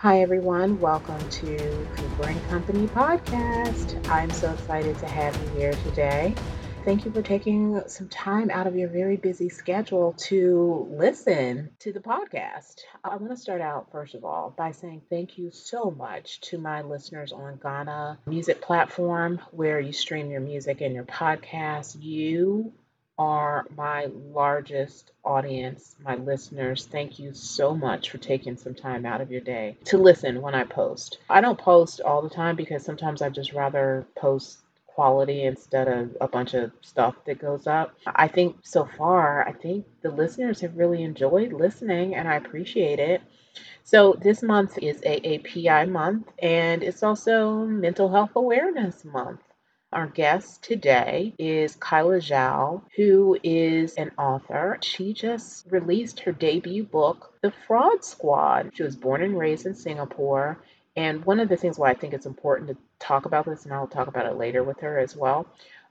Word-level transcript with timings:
Hi, 0.00 0.22
everyone. 0.22 0.80
Welcome 0.80 1.28
to 1.28 1.86
Cooper 1.94 2.26
and 2.26 2.42
Company 2.48 2.86
podcast. 2.86 4.02
I'm 4.08 4.30
so 4.30 4.50
excited 4.50 4.96
to 4.96 5.06
have 5.06 5.36
you 5.36 5.60
here 5.60 5.72
today. 5.72 6.34
Thank 6.86 7.04
you 7.04 7.12
for 7.12 7.20
taking 7.20 7.82
some 7.86 8.08
time 8.08 8.50
out 8.50 8.66
of 8.66 8.74
your 8.74 8.88
very 8.88 9.18
busy 9.18 9.50
schedule 9.50 10.14
to 10.20 10.88
listen 10.90 11.68
to 11.80 11.92
the 11.92 12.00
podcast. 12.00 12.76
I 13.04 13.16
want 13.16 13.28
to 13.28 13.36
start 13.36 13.60
out, 13.60 13.92
first 13.92 14.14
of 14.14 14.24
all, 14.24 14.54
by 14.56 14.72
saying 14.72 15.02
thank 15.10 15.36
you 15.36 15.50
so 15.50 15.90
much 15.90 16.40
to 16.48 16.56
my 16.56 16.80
listeners 16.80 17.30
on 17.32 17.60
Ghana 17.62 18.20
Music 18.24 18.62
Platform, 18.62 19.38
where 19.50 19.80
you 19.80 19.92
stream 19.92 20.30
your 20.30 20.40
music 20.40 20.80
and 20.80 20.94
your 20.94 21.04
podcast. 21.04 21.98
You 22.00 22.72
are 23.20 23.66
my 23.76 24.06
largest 24.32 25.12
audience, 25.22 25.94
my 26.02 26.14
listeners. 26.14 26.86
Thank 26.86 27.18
you 27.18 27.34
so 27.34 27.76
much 27.76 28.08
for 28.08 28.16
taking 28.16 28.56
some 28.56 28.74
time 28.74 29.04
out 29.04 29.20
of 29.20 29.30
your 29.30 29.42
day 29.42 29.76
to 29.84 29.98
listen 29.98 30.40
when 30.40 30.54
I 30.54 30.64
post. 30.64 31.18
I 31.28 31.42
don't 31.42 31.58
post 31.58 32.00
all 32.00 32.22
the 32.22 32.30
time 32.30 32.56
because 32.56 32.82
sometimes 32.82 33.20
I 33.20 33.28
just 33.28 33.52
rather 33.52 34.06
post 34.16 34.60
quality 34.86 35.44
instead 35.44 35.86
of 35.86 36.16
a 36.18 36.28
bunch 36.28 36.54
of 36.54 36.72
stuff 36.80 37.14
that 37.26 37.38
goes 37.38 37.66
up. 37.66 37.94
I 38.06 38.26
think 38.26 38.56
so 38.62 38.88
far, 38.96 39.46
I 39.46 39.52
think 39.52 39.84
the 40.00 40.10
listeners 40.10 40.62
have 40.62 40.78
really 40.78 41.02
enjoyed 41.02 41.52
listening 41.52 42.14
and 42.14 42.26
I 42.26 42.36
appreciate 42.36 43.00
it. 43.00 43.20
So, 43.84 44.16
this 44.18 44.42
month 44.42 44.78
is 44.78 45.02
AAPI 45.02 45.90
month 45.90 46.26
and 46.42 46.82
it's 46.82 47.02
also 47.02 47.66
Mental 47.66 48.08
Health 48.08 48.30
Awareness 48.34 49.04
Month. 49.04 49.40
Our 49.92 50.06
guest 50.06 50.62
today 50.62 51.34
is 51.36 51.74
Kyla 51.74 52.18
Zhao, 52.18 52.82
who 52.94 53.36
is 53.42 53.94
an 53.94 54.12
author. 54.16 54.78
She 54.82 55.12
just 55.12 55.66
released 55.68 56.20
her 56.20 56.30
debut 56.30 56.84
book, 56.84 57.34
The 57.42 57.52
Fraud 57.66 58.04
Squad. 58.04 58.70
She 58.74 58.84
was 58.84 58.94
born 58.94 59.20
and 59.20 59.36
raised 59.36 59.66
in 59.66 59.74
Singapore. 59.74 60.58
And 60.94 61.24
one 61.24 61.40
of 61.40 61.48
the 61.48 61.56
things 61.56 61.76
why 61.76 61.90
I 61.90 61.94
think 61.94 62.14
it's 62.14 62.26
important 62.26 62.68
to 62.68 62.76
talk 63.00 63.24
about 63.24 63.46
this, 63.46 63.64
and 63.64 63.74
I'll 63.74 63.88
talk 63.88 64.06
about 64.06 64.26
it 64.26 64.36
later 64.36 64.62
with 64.62 64.78
her 64.78 64.96
as 64.96 65.16
well, 65.16 65.46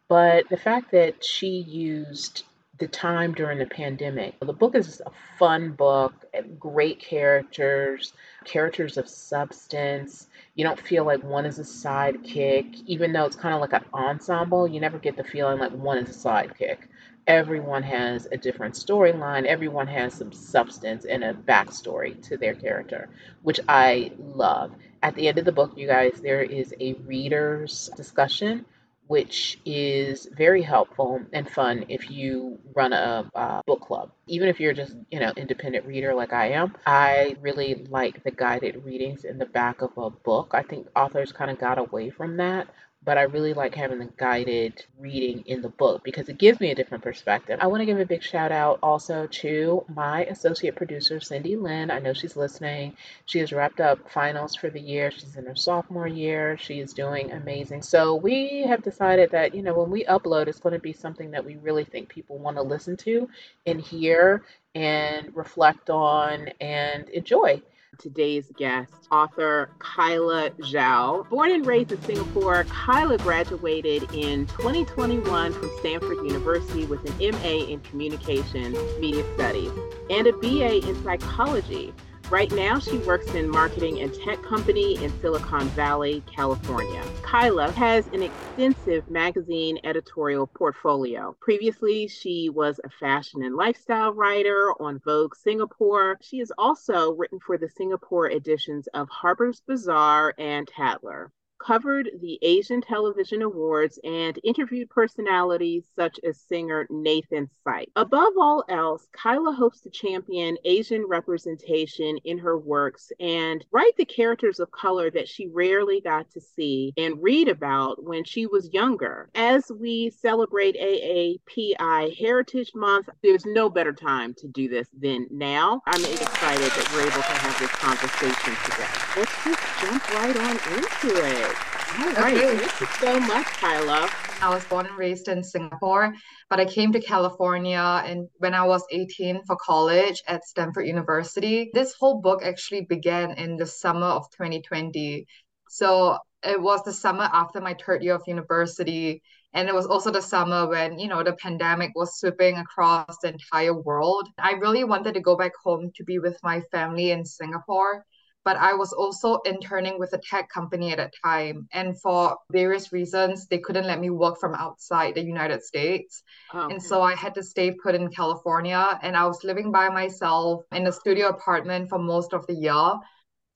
but 0.07 0.47
the 0.47 0.55
fact 0.55 0.91
that 0.91 1.21
she 1.21 1.47
used 1.47 2.43
the 2.79 2.87
time 2.87 3.33
during 3.33 3.59
the 3.59 3.65
pandemic. 3.65 4.39
The 4.39 4.53
book 4.53 4.73
is 4.75 5.01
a 5.05 5.11
fun 5.37 5.71
book, 5.71 6.13
great 6.57 7.01
characters, 7.01 8.13
characters 8.45 8.95
of 8.95 9.09
substance. 9.09 10.28
You 10.59 10.65
don't 10.65 10.77
feel 10.77 11.05
like 11.05 11.23
one 11.23 11.45
is 11.45 11.57
a 11.57 11.63
sidekick, 11.63 12.83
even 12.85 13.13
though 13.13 13.23
it's 13.23 13.37
kind 13.37 13.55
of 13.55 13.61
like 13.61 13.71
an 13.71 13.85
ensemble. 13.93 14.67
You 14.67 14.81
never 14.81 14.99
get 14.99 15.15
the 15.15 15.23
feeling 15.23 15.57
like 15.57 15.71
one 15.71 15.97
is 15.97 16.09
a 16.09 16.27
sidekick. 16.27 16.79
Everyone 17.27 17.81
has 17.83 18.27
a 18.29 18.35
different 18.35 18.75
storyline, 18.75 19.45
everyone 19.45 19.87
has 19.87 20.13
some 20.15 20.33
substance 20.33 21.05
and 21.05 21.23
a 21.23 21.33
backstory 21.33 22.21
to 22.23 22.35
their 22.35 22.55
character, 22.55 23.07
which 23.41 23.61
I 23.69 24.11
love. 24.19 24.73
At 25.01 25.15
the 25.15 25.29
end 25.29 25.37
of 25.37 25.45
the 25.45 25.53
book, 25.53 25.77
you 25.77 25.87
guys, 25.87 26.19
there 26.21 26.43
is 26.43 26.75
a 26.81 26.91
reader's 27.05 27.89
discussion 27.95 28.65
which 29.09 29.59
is 29.65 30.27
very 30.37 30.61
helpful 30.61 31.19
and 31.33 31.49
fun 31.49 31.83
if 31.89 32.11
you 32.11 32.59
run 32.75 32.93
a, 32.93 33.25
book 33.65 33.81
club. 33.81 34.11
Even 34.27 34.47
if 34.47 34.59
you're 34.59 34.71
just, 34.73 34.95
you 35.09 35.19
know, 35.19 35.33
independent 35.35 35.83
reader 35.87 36.13
like 36.13 36.31
I 36.31 36.49
am, 36.51 36.75
I 36.85 37.35
really 37.41 37.87
like 37.89 38.23
the 38.23 38.29
guided 38.29 38.85
readings 38.85 39.25
in 39.25 39.39
the 39.39 39.47
back 39.47 39.81
of 39.81 39.97
a 39.97 40.11
book. 40.11 40.51
I 40.53 40.61
think 40.61 40.87
authors 40.95 41.31
kind 41.31 41.49
of 41.49 41.57
got 41.59 41.79
away 41.79 42.11
from 42.11 42.37
that 42.37 42.67
but 43.09 43.17
I 43.17 43.23
really 43.23 43.55
like 43.55 43.73
having 43.73 43.97
the 43.97 44.09
guided 44.17 44.85
reading 44.99 45.43
in 45.47 45.63
the 45.63 45.69
book 45.69 46.03
because 46.03 46.29
it 46.29 46.37
gives 46.37 46.59
me 46.59 46.69
a 46.69 46.75
different 46.75 47.03
perspective. 47.03 47.57
I 47.59 47.65
want 47.65 47.81
to 47.81 47.87
give 47.87 47.99
a 47.99 48.05
big 48.05 48.21
shout 48.21 48.51
out 48.51 48.77
also 48.83 49.25
to 49.25 49.83
my 49.95 50.25
associate 50.25 50.75
producer, 50.75 51.19
Cindy 51.19 51.55
Lynn. 51.55 51.89
I 51.89 51.97
know 51.97 52.13
she's 52.13 52.37
listening. 52.37 52.95
She 53.25 53.39
has 53.39 53.51
wrapped 53.51 53.81
up 53.81 54.11
finals 54.11 54.55
for 54.55 54.69
the 54.69 54.79
year. 54.79 55.09
She's 55.09 55.35
in 55.37 55.47
her 55.47 55.55
sophomore 55.55 56.07
year. 56.07 56.55
She 56.59 56.81
is 56.81 56.93
doing 56.93 57.31
amazing. 57.31 57.81
So 57.81 58.13
we 58.13 58.61
have 58.67 58.83
decided 58.83 59.31
that, 59.31 59.55
you 59.55 59.63
know, 59.63 59.73
when 59.73 59.89
we 59.89 60.05
upload, 60.05 60.45
it's 60.45 60.59
going 60.59 60.73
to 60.73 60.79
be 60.79 60.93
something 60.93 61.31
that 61.31 61.43
we 61.43 61.55
really 61.55 61.85
think 61.85 62.09
people 62.09 62.37
want 62.37 62.57
to 62.57 62.61
listen 62.61 62.95
to 62.97 63.27
and 63.65 63.81
hear 63.81 64.43
and 64.75 65.35
reflect 65.35 65.89
on 65.89 66.49
and 66.61 67.09
enjoy 67.09 67.59
today's 67.97 68.51
guest, 68.57 68.91
author 69.11 69.69
Kyla 69.79 70.51
Zhao. 70.51 71.27
Born 71.29 71.51
and 71.51 71.65
raised 71.65 71.91
in 71.91 72.01
Singapore, 72.03 72.65
Kyla 72.65 73.17
graduated 73.17 74.03
in 74.13 74.45
2021 74.47 75.53
from 75.53 75.71
Stanford 75.79 76.17
University 76.25 76.85
with 76.85 77.03
an 77.09 77.31
MA 77.31 77.65
in 77.65 77.79
Communication 77.81 78.73
Media 78.99 79.23
Studies 79.35 79.71
and 80.09 80.27
a 80.27 80.33
BA 80.33 80.87
in 80.87 81.03
Psychology. 81.03 81.93
Right 82.31 82.51
now, 82.51 82.77
she 82.77 82.99
works 82.99 83.33
in 83.33 83.49
marketing 83.49 84.01
and 84.01 84.13
tech 84.13 84.39
company 84.43 85.03
in 85.03 85.11
Silicon 85.19 85.67
Valley, 85.69 86.23
California. 86.31 87.01
Kyla 87.23 87.71
has 87.71 88.05
an 88.13 88.21
extensive 88.21 89.09
magazine 89.09 89.79
editorial 89.83 90.45
portfolio. 90.45 91.35
Previously, 91.41 92.07
she 92.07 92.49
was 92.49 92.79
a 92.83 92.89
fashion 92.91 93.41
and 93.41 93.55
lifestyle 93.55 94.13
writer 94.13 94.73
on 94.79 94.99
Vogue 94.99 95.35
Singapore. 95.35 96.19
She 96.21 96.37
has 96.37 96.51
also 96.55 97.13
written 97.13 97.39
for 97.39 97.57
the 97.57 97.67
Singapore 97.67 98.29
editions 98.29 98.87
of 98.93 99.09
Harper's 99.09 99.61
Bazaar 99.61 100.35
and 100.37 100.67
Tatler 100.67 101.31
covered 101.59 102.09
the 102.21 102.39
Asian 102.41 102.81
Television 102.81 103.41
Awards 103.41 103.99
and 104.03 104.39
interviewed 104.43 104.89
personalities 104.89 105.83
such 105.95 106.19
as 106.23 106.39
singer 106.39 106.87
Nathan 106.89 107.49
Sykes. 107.63 107.91
Above 107.95 108.33
all 108.39 108.63
else, 108.69 109.07
Kyla 109.13 109.51
hopes 109.51 109.81
to 109.81 109.89
champion 109.89 110.57
Asian 110.65 111.05
representation 111.07 112.17
in 112.23 112.37
her 112.37 112.57
works 112.57 113.11
and 113.19 113.65
write 113.71 113.95
the 113.97 114.05
characters 114.05 114.59
of 114.59 114.71
color 114.71 115.11
that 115.11 115.27
she 115.27 115.47
rarely 115.47 116.01
got 116.01 116.29
to 116.31 116.41
see 116.41 116.93
and 116.97 117.21
read 117.21 117.47
about 117.47 118.03
when 118.03 118.23
she 118.23 118.45
was 118.45 118.73
younger. 118.73 119.29
As 119.35 119.71
we 119.79 120.09
celebrate 120.09 120.75
AAPI 120.75 122.17
Heritage 122.17 122.71
Month, 122.73 123.09
there's 123.21 123.45
no 123.45 123.69
better 123.69 123.93
time 123.93 124.33
to 124.35 124.47
do 124.47 124.69
this 124.69 124.87
than 124.97 125.27
now. 125.29 125.81
I'm 125.85 126.03
excited 126.03 126.71
that 126.71 126.91
we're 126.93 127.01
able 127.01 127.21
to 127.21 127.21
have 127.21 127.59
this 127.59 127.71
conversation 127.71 128.55
today. 128.65 128.87
Let's 129.17 129.43
just 129.43 129.81
jump 129.81 130.13
right 130.13 130.37
on 130.37 130.51
into 130.75 131.25
it. 131.25 131.48
All 131.97 132.05
right. 132.23 132.35
Okay. 132.35 132.57
Thank 132.57 132.81
you 132.81 132.87
so 132.87 133.19
much, 133.19 133.45
Kyla. 133.45 134.09
I 134.41 134.49
was 134.49 134.63
born 134.65 134.85
and 134.85 134.97
raised 134.97 135.27
in 135.27 135.43
Singapore, 135.43 136.13
but 136.49 136.59
I 136.59 136.65
came 136.65 136.91
to 136.93 137.01
California 137.01 138.03
and 138.05 138.29
when 138.37 138.53
I 138.53 138.63
was 138.63 138.83
18 138.91 139.43
for 139.45 139.55
college 139.55 140.21
at 140.27 140.45
Stanford 140.45 140.85
University. 140.85 141.71
This 141.73 141.93
whole 141.99 142.21
book 142.21 142.41
actually 142.43 142.85
began 142.85 143.31
in 143.31 143.57
the 143.57 143.65
summer 143.65 144.05
of 144.05 144.29
2020. 144.31 145.25
So 145.67 146.17
it 146.43 146.61
was 146.61 146.83
the 146.83 146.93
summer 146.93 147.27
after 147.33 147.59
my 147.59 147.75
third 147.83 148.03
year 148.03 148.15
of 148.15 148.23
university. 148.27 149.21
And 149.53 149.67
it 149.67 149.73
was 149.73 149.87
also 149.87 150.11
the 150.11 150.21
summer 150.21 150.67
when, 150.69 150.99
you 150.99 151.07
know, 151.07 151.23
the 151.23 151.33
pandemic 151.33 151.91
was 151.95 152.19
sweeping 152.19 152.57
across 152.57 153.17
the 153.21 153.29
entire 153.29 153.73
world. 153.73 154.27
I 154.37 154.51
really 154.51 154.83
wanted 154.83 155.15
to 155.15 155.21
go 155.21 155.35
back 155.35 155.53
home 155.63 155.91
to 155.95 156.03
be 156.03 156.19
with 156.19 156.37
my 156.43 156.61
family 156.71 157.11
in 157.11 157.25
Singapore 157.25 158.05
but 158.45 158.57
I 158.57 158.73
was 158.73 158.93
also 158.93 159.39
interning 159.45 159.99
with 159.99 160.13
a 160.13 160.17
tech 160.17 160.49
company 160.49 160.91
at 160.91 160.97
that 160.97 161.13
time. 161.23 161.67
And 161.73 161.99
for 162.01 162.37
various 162.51 162.91
reasons, 162.91 163.47
they 163.47 163.59
couldn't 163.59 163.85
let 163.85 163.99
me 163.99 164.09
work 164.09 164.39
from 164.39 164.55
outside 164.55 165.15
the 165.15 165.23
United 165.23 165.61
States. 165.63 166.23
Oh, 166.53 166.61
okay. 166.61 166.73
And 166.73 166.83
so 166.83 167.01
I 167.01 167.15
had 167.15 167.35
to 167.35 167.43
stay 167.43 167.71
put 167.71 167.95
in 167.95 168.09
California 168.09 168.99
and 169.01 169.15
I 169.15 169.25
was 169.25 169.43
living 169.43 169.71
by 169.71 169.89
myself 169.89 170.63
in 170.71 170.87
a 170.87 170.91
studio 170.91 171.27
apartment 171.27 171.89
for 171.89 171.99
most 171.99 172.33
of 172.33 172.47
the 172.47 172.53
year. 172.53 172.93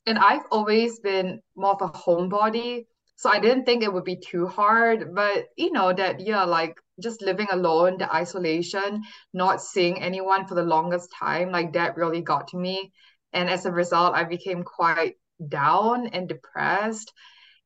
And 0.05 0.19
I've 0.19 0.45
always 0.51 0.99
been 0.99 1.41
more 1.55 1.73
of 1.73 1.81
a 1.81 1.97
homebody. 1.97 2.85
So 3.15 3.29
I 3.31 3.39
didn't 3.39 3.63
think 3.63 3.83
it 3.83 3.93
would 3.93 4.03
be 4.03 4.17
too 4.17 4.47
hard. 4.47 5.15
But, 5.15 5.45
you 5.55 5.71
know, 5.71 5.93
that, 5.93 6.19
yeah, 6.19 6.43
like 6.43 6.75
just 7.01 7.21
living 7.21 7.47
alone, 7.51 7.97
the 7.97 8.13
isolation, 8.13 9.01
not 9.33 9.61
seeing 9.61 10.01
anyone 10.01 10.45
for 10.45 10.55
the 10.55 10.63
longest 10.63 11.09
time, 11.17 11.51
like 11.51 11.73
that 11.73 11.95
really 11.95 12.21
got 12.21 12.49
to 12.49 12.57
me. 12.57 12.91
And 13.33 13.49
as 13.49 13.65
a 13.65 13.71
result, 13.71 14.15
I 14.15 14.23
became 14.23 14.63
quite 14.63 15.15
down 15.47 16.07
and 16.07 16.27
depressed. 16.27 17.11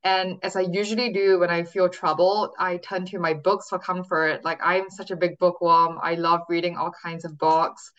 And 0.04 0.38
as 0.42 0.56
I 0.56 0.62
usually 0.62 1.12
do 1.12 1.40
when 1.40 1.50
I 1.50 1.64
feel 1.64 1.88
troubled, 1.88 2.54
I 2.58 2.78
turn 2.78 3.04
to 3.06 3.18
my 3.18 3.34
books 3.34 3.68
for 3.68 3.78
comfort. 3.78 4.44
Like 4.44 4.60
I'm 4.62 4.90
such 4.90 5.10
a 5.10 5.16
big 5.16 5.38
bookworm. 5.38 5.98
I 6.02 6.14
love 6.14 6.42
reading 6.48 6.76
all 6.76 6.92
kinds 7.02 7.24
of 7.24 7.36
books. 7.36 7.90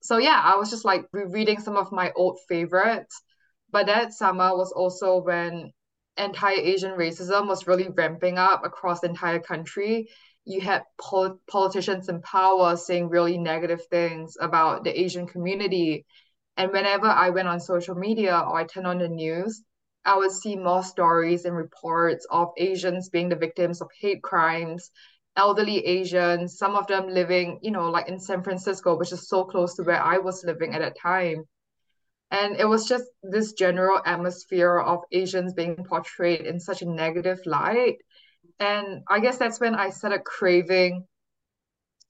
So 0.00 0.18
yeah, 0.18 0.40
I 0.42 0.56
was 0.56 0.70
just 0.70 0.84
like 0.84 1.06
rereading 1.12 1.60
some 1.60 1.76
of 1.76 1.92
my 1.92 2.12
old 2.14 2.38
favorites. 2.48 3.20
But 3.70 3.86
that 3.86 4.12
summer 4.12 4.56
was 4.56 4.70
also 4.70 5.18
when 5.22 5.72
anti-Asian 6.16 6.92
racism 6.92 7.48
was 7.48 7.66
really 7.66 7.88
ramping 7.88 8.38
up 8.38 8.64
across 8.64 9.00
the 9.00 9.08
entire 9.08 9.40
country. 9.40 10.08
You 10.44 10.60
had 10.60 10.84
pol- 11.00 11.40
politicians 11.50 12.08
in 12.08 12.22
power 12.22 12.76
saying 12.76 13.08
really 13.08 13.38
negative 13.38 13.84
things 13.86 14.36
about 14.40 14.84
the 14.84 14.98
Asian 14.98 15.26
community 15.26 16.06
and 16.56 16.70
whenever 16.72 17.06
I 17.06 17.30
went 17.30 17.48
on 17.48 17.60
social 17.60 17.94
media 17.94 18.36
or 18.36 18.58
I 18.58 18.64
turned 18.64 18.86
on 18.86 18.98
the 18.98 19.08
news, 19.08 19.62
I 20.04 20.16
would 20.16 20.32
see 20.32 20.56
more 20.56 20.82
stories 20.82 21.44
and 21.44 21.56
reports 21.56 22.26
of 22.30 22.52
Asians 22.58 23.08
being 23.08 23.28
the 23.28 23.36
victims 23.36 23.80
of 23.80 23.88
hate 23.98 24.22
crimes, 24.22 24.90
elderly 25.36 25.84
Asians, 25.84 26.58
some 26.58 26.76
of 26.76 26.86
them 26.86 27.08
living, 27.08 27.58
you 27.62 27.70
know, 27.70 27.90
like 27.90 28.08
in 28.08 28.20
San 28.20 28.42
Francisco, 28.42 28.96
which 28.96 29.12
is 29.12 29.28
so 29.28 29.44
close 29.44 29.74
to 29.74 29.82
where 29.82 30.00
I 30.00 30.18
was 30.18 30.44
living 30.44 30.74
at 30.74 30.80
that 30.80 30.98
time. 30.98 31.44
And 32.30 32.56
it 32.56 32.66
was 32.66 32.86
just 32.86 33.04
this 33.22 33.52
general 33.52 34.00
atmosphere 34.04 34.78
of 34.78 35.00
Asians 35.12 35.54
being 35.54 35.76
portrayed 35.88 36.42
in 36.42 36.60
such 36.60 36.82
a 36.82 36.88
negative 36.88 37.38
light. 37.46 37.96
And 38.60 39.02
I 39.08 39.20
guess 39.20 39.38
that's 39.38 39.60
when 39.60 39.74
I 39.74 39.90
started 39.90 40.24
craving, 40.24 41.06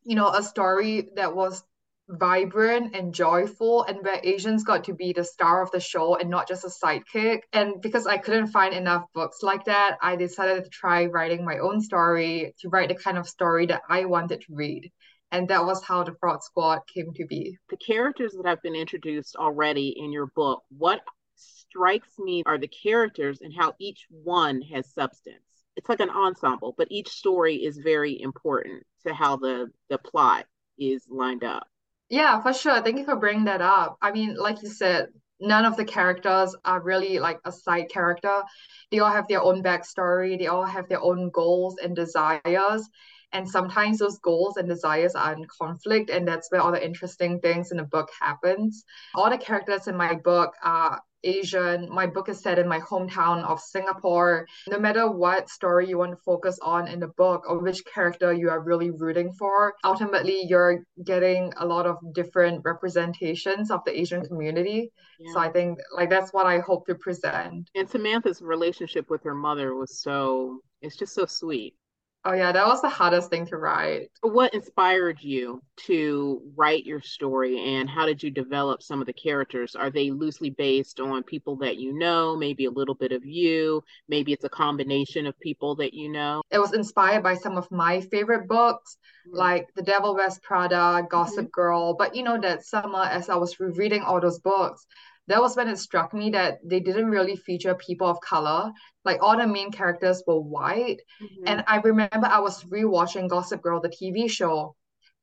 you 0.03 0.17
know, 0.17 0.29
a 0.29 0.43
story 0.43 1.11
that 1.17 1.35
was 1.35 1.63
vibrant 2.09 2.95
and 2.95 3.15
joyful 3.15 3.85
and 3.85 3.99
where 4.03 4.21
Asians 4.23 4.65
got 4.65 4.85
to 4.85 4.95
be 4.95 5.13
the 5.13 5.25
star 5.25 5.63
of 5.63 5.71
the 5.71 5.81
show 5.81 6.17
and 6.17 6.29
not 6.29 6.47
just 6.49 6.65
a 6.65 6.69
sidekick. 6.69 7.41
And 7.53 7.81
because 7.81 8.07
I 8.07 8.19
couldn't 8.19 8.49
find 8.49 8.75
enough 8.75 9.05
books 9.15 9.43
like 9.43 9.65
that, 9.65 9.97
I 10.03 10.17
decided 10.17 10.65
to 10.65 10.71
try 10.71 11.07
writing 11.07 11.45
my 11.45 11.59
own 11.59 11.81
story 11.81 12.55
to 12.61 12.69
write 12.69 12.89
the 12.89 12.95
kind 12.95 13.19
of 13.19 13.29
story 13.29 13.67
that 13.67 13.83
I 13.89 14.05
wanted 14.05 14.43
to 14.43 14.55
read. 14.55 14.91
And 15.33 15.49
that 15.49 15.65
was 15.65 15.83
how 15.83 16.05
the 16.05 16.15
Fraud 16.21 16.43
Squad 16.43 16.81
came 16.93 17.13
to 17.15 17.27
be. 17.27 17.59
The 17.71 17.77
characters 17.77 18.33
that 18.33 18.47
have 18.47 18.63
been 18.63 18.77
introduced 18.77 19.37
already 19.37 19.95
in 19.99 20.13
your 20.13 20.27
book, 20.27 20.63
what 20.77 21.01
strikes 21.37 22.19
me 22.19 22.43
are 22.47 22.59
the 22.59 22.69
characters 22.69 23.41
and 23.41 23.53
how 23.53 23.75
each 23.81 24.07
one 24.11 24.61
has 24.63 24.93
substance. 24.93 25.43
It's 25.77 25.89
like 25.89 26.01
an 26.01 26.11
ensemble, 26.11 26.75
but 26.79 26.87
each 26.91 27.09
story 27.09 27.57
is 27.57 27.79
very 27.79 28.21
important 28.21 28.85
to 29.07 29.13
how 29.13 29.37
the 29.37 29.71
the 29.89 29.99
plot 29.99 30.47
is 30.79 31.05
lined 31.09 31.43
up. 31.43 31.67
Yeah, 32.09 32.41
for 32.43 32.53
sure. 32.53 32.81
Thank 32.83 32.99
you 32.99 33.05
for 33.05 33.17
bringing 33.17 33.45
that 33.45 33.61
up. 33.63 33.97
I 34.01 34.13
mean, 34.13 34.37
like 34.37 34.63
you 34.63 34.69
said, 34.69 35.09
none 35.41 35.65
of 35.65 35.77
the 35.77 35.85
characters 35.85 36.55
are 36.65 36.81
really 36.81 37.19
like 37.19 37.41
a 37.45 37.53
side 37.53 37.89
character. 37.91 38.43
They 38.91 38.99
all 39.01 39.11
have 39.11 39.27
their 39.29 39.43
own 39.43 39.63
backstory, 39.63 40.39
they 40.39 40.47
all 40.47 40.65
have 40.67 40.89
their 40.89 41.03
own 41.03 41.31
goals 41.31 41.77
and 41.83 41.97
desires. 41.97 42.89
And 43.33 43.49
sometimes 43.49 43.99
those 43.99 44.19
goals 44.19 44.59
and 44.59 44.69
desires 44.69 45.17
are 45.17 45.33
in 45.33 45.45
conflict, 45.47 46.09
and 46.09 46.29
that's 46.29 46.53
where 46.53 46.61
all 46.61 46.71
the 46.71 46.85
interesting 46.85 47.41
things 47.41 47.73
in 47.73 47.79
the 47.79 47.83
book 47.83 48.09
happens. 48.21 48.85
All 49.17 49.29
the 49.29 49.39
characters 49.39 49.89
in 49.89 49.97
my 49.97 50.15
book 50.15 50.55
are 50.63 51.03
Asian. 51.25 51.89
My 51.91 52.07
book 52.07 52.29
is 52.29 52.41
set 52.41 52.59
in 52.59 52.69
my 52.69 52.81
hometown 52.81 53.45
of 53.45 53.61
Singapore. 53.61 54.47
No 54.69 54.79
matter 54.79 55.11
what 55.11 55.49
story 55.49 55.89
you 55.89 55.99
want 55.99 56.13
to 56.13 56.17
focus 56.25 56.59
on 56.63 56.89
in 56.89 57.01
the 57.01 57.09
book 57.09 57.45
or 57.49 57.59
which 57.59 57.85
character 57.85 58.33
you 58.33 58.51
are 58.51 58.61
really 58.61 58.91
rooting 58.91 59.33
for, 59.33 59.75
ultimately 59.85 60.43
you're 60.47 60.85
getting 61.05 61.53
a 61.59 61.67
lot 61.67 61.87
of 61.87 61.97
different 62.15 62.65
representations 62.65 63.71
of 63.71 63.81
the 63.85 63.99
Asian 63.99 64.25
community. 64.27 64.91
Yeah. 65.19 65.33
So 65.33 65.41
I 65.41 65.51
think 65.51 65.79
like 65.97 66.11
that's 66.11 66.33
what 66.33 66.47
I 66.47 66.59
hope 66.59 66.87
to 66.87 66.95
present. 66.95 67.71
And 67.75 67.89
Samantha's 67.89 68.43
relationship 68.43 69.11
with 69.11 69.23
her 69.25 69.35
mother 69.35 69.75
was 69.75 70.01
so 70.01 70.61
it's 70.83 70.97
just 70.97 71.15
so 71.15 71.27
sweet. 71.27 71.75
Oh 72.27 72.33
yeah, 72.33 72.53
that 72.53 72.67
was 72.67 72.81
the 72.81 72.89
hardest 72.89 73.29
thing 73.29 73.47
to 73.49 73.59
write. 73.59 74.11
What 74.23 74.55
inspired 74.55 75.19
you 75.21 75.63
to 75.87 76.41
write 76.57 76.87
your 76.87 77.03
story 77.03 77.77
and 77.77 77.89
how 77.89 78.07
did 78.07 78.23
you 78.23 78.31
develop 78.31 78.83
some 78.83 79.01
of 79.01 79.07
the 79.07 79.13
characters? 79.13 79.77
Are 79.77 79.91
they 79.91 80.11
loosely 80.11 80.49
based 80.49 81.01
on 81.01 81.23
people 81.23 81.57
that 81.57 81.77
you 81.77 81.93
know, 81.93 82.35
maybe 82.35 82.65
a 82.65 82.71
little 82.71 82.95
bit 82.95 83.13
of 83.13 83.27
you, 83.27 83.85
maybe 84.09 84.33
it's 84.33 84.45
a 84.45 84.49
combination 84.49 85.27
of 85.27 85.39
people 85.41 85.75
that 85.77 85.93
you 85.93 86.09
know? 86.09 86.43
It 86.51 86.59
was 86.59 86.73
inspired 86.73 87.23
by 87.23 87.35
some 87.35 87.59
of 87.59 87.71
my 87.71 88.01
favorite 88.01 88.49
books 88.49 88.97
mm-hmm. 89.29 89.37
like 89.37 89.69
The 89.75 89.83
Devil 89.83 90.15
Wears 90.15 90.39
Prada, 90.39 91.07
Gossip 91.11 91.47
mm-hmm. 91.47 91.51
Girl, 91.51 91.95
but 91.95 92.17
you 92.17 92.23
know 92.23 92.41
that 92.41 92.65
summer 92.65 93.03
as 93.03 93.29
I 93.29 93.37
was 93.37 93.61
rereading 93.61 94.01
all 94.01 94.21
those 94.21 94.39
books, 94.39 94.87
that 95.29 95.41
was 95.41 95.57
when 95.57 95.69
it 95.69 95.79
struck 95.79 96.13
me 96.13 96.31
that 96.31 96.59
they 96.65 96.81
didn't 96.81 97.11
really 97.11 97.37
feature 97.37 97.75
people 97.75 98.09
of 98.09 98.21
color. 98.21 98.71
Like 99.05 99.23
all 99.23 99.37
the 99.37 99.47
main 99.47 99.71
characters 99.71 100.23
were 100.27 100.41
white. 100.41 101.01
Mm-hmm. 101.23 101.45
And 101.47 101.65
I 101.67 101.77
remember 101.79 102.27
I 102.27 102.41
was 102.41 102.65
rewatching 102.65 103.29
Gossip 103.29 103.63
Girl, 103.63 103.81
the 103.81 103.89
TV 103.89 104.31
show. 104.31 104.77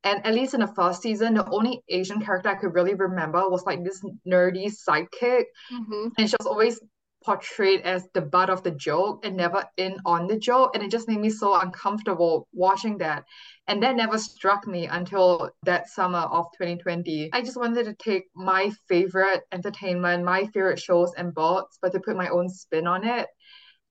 And 0.03 0.25
at 0.25 0.33
least 0.33 0.55
in 0.55 0.61
the 0.61 0.67
first 0.67 1.03
season, 1.03 1.35
the 1.35 1.47
only 1.49 1.83
Asian 1.87 2.21
character 2.21 2.49
I 2.49 2.55
could 2.55 2.73
really 2.73 2.95
remember 2.95 3.47
was 3.47 3.63
like 3.65 3.83
this 3.83 4.03
nerdy 4.27 4.71
sidekick. 4.71 5.43
Mm-hmm. 5.71 6.07
And 6.17 6.29
she 6.29 6.35
was 6.39 6.47
always 6.47 6.79
portrayed 7.23 7.81
as 7.81 8.07
the 8.13 8.21
butt 8.21 8.49
of 8.49 8.63
the 8.63 8.71
joke 8.71 9.25
and 9.25 9.37
never 9.37 9.63
in 9.77 9.97
on 10.05 10.27
the 10.27 10.37
joke. 10.37 10.71
And 10.73 10.83
it 10.83 10.91
just 10.91 11.07
made 11.07 11.19
me 11.19 11.29
so 11.29 11.59
uncomfortable 11.59 12.47
watching 12.53 12.97
that. 12.99 13.25
And 13.67 13.81
that 13.83 13.95
never 13.95 14.17
struck 14.17 14.67
me 14.67 14.87
until 14.87 15.51
that 15.63 15.87
summer 15.89 16.19
of 16.19 16.45
2020. 16.57 17.29
I 17.33 17.41
just 17.41 17.57
wanted 17.57 17.85
to 17.85 17.93
take 17.93 18.25
my 18.35 18.71
favorite 18.87 19.43
entertainment, 19.51 20.23
my 20.23 20.45
favorite 20.47 20.79
shows 20.79 21.13
and 21.17 21.33
books, 21.33 21.77
but 21.81 21.91
to 21.93 21.99
put 21.99 22.15
my 22.15 22.29
own 22.29 22.49
spin 22.49 22.87
on 22.87 23.05
it. 23.05 23.27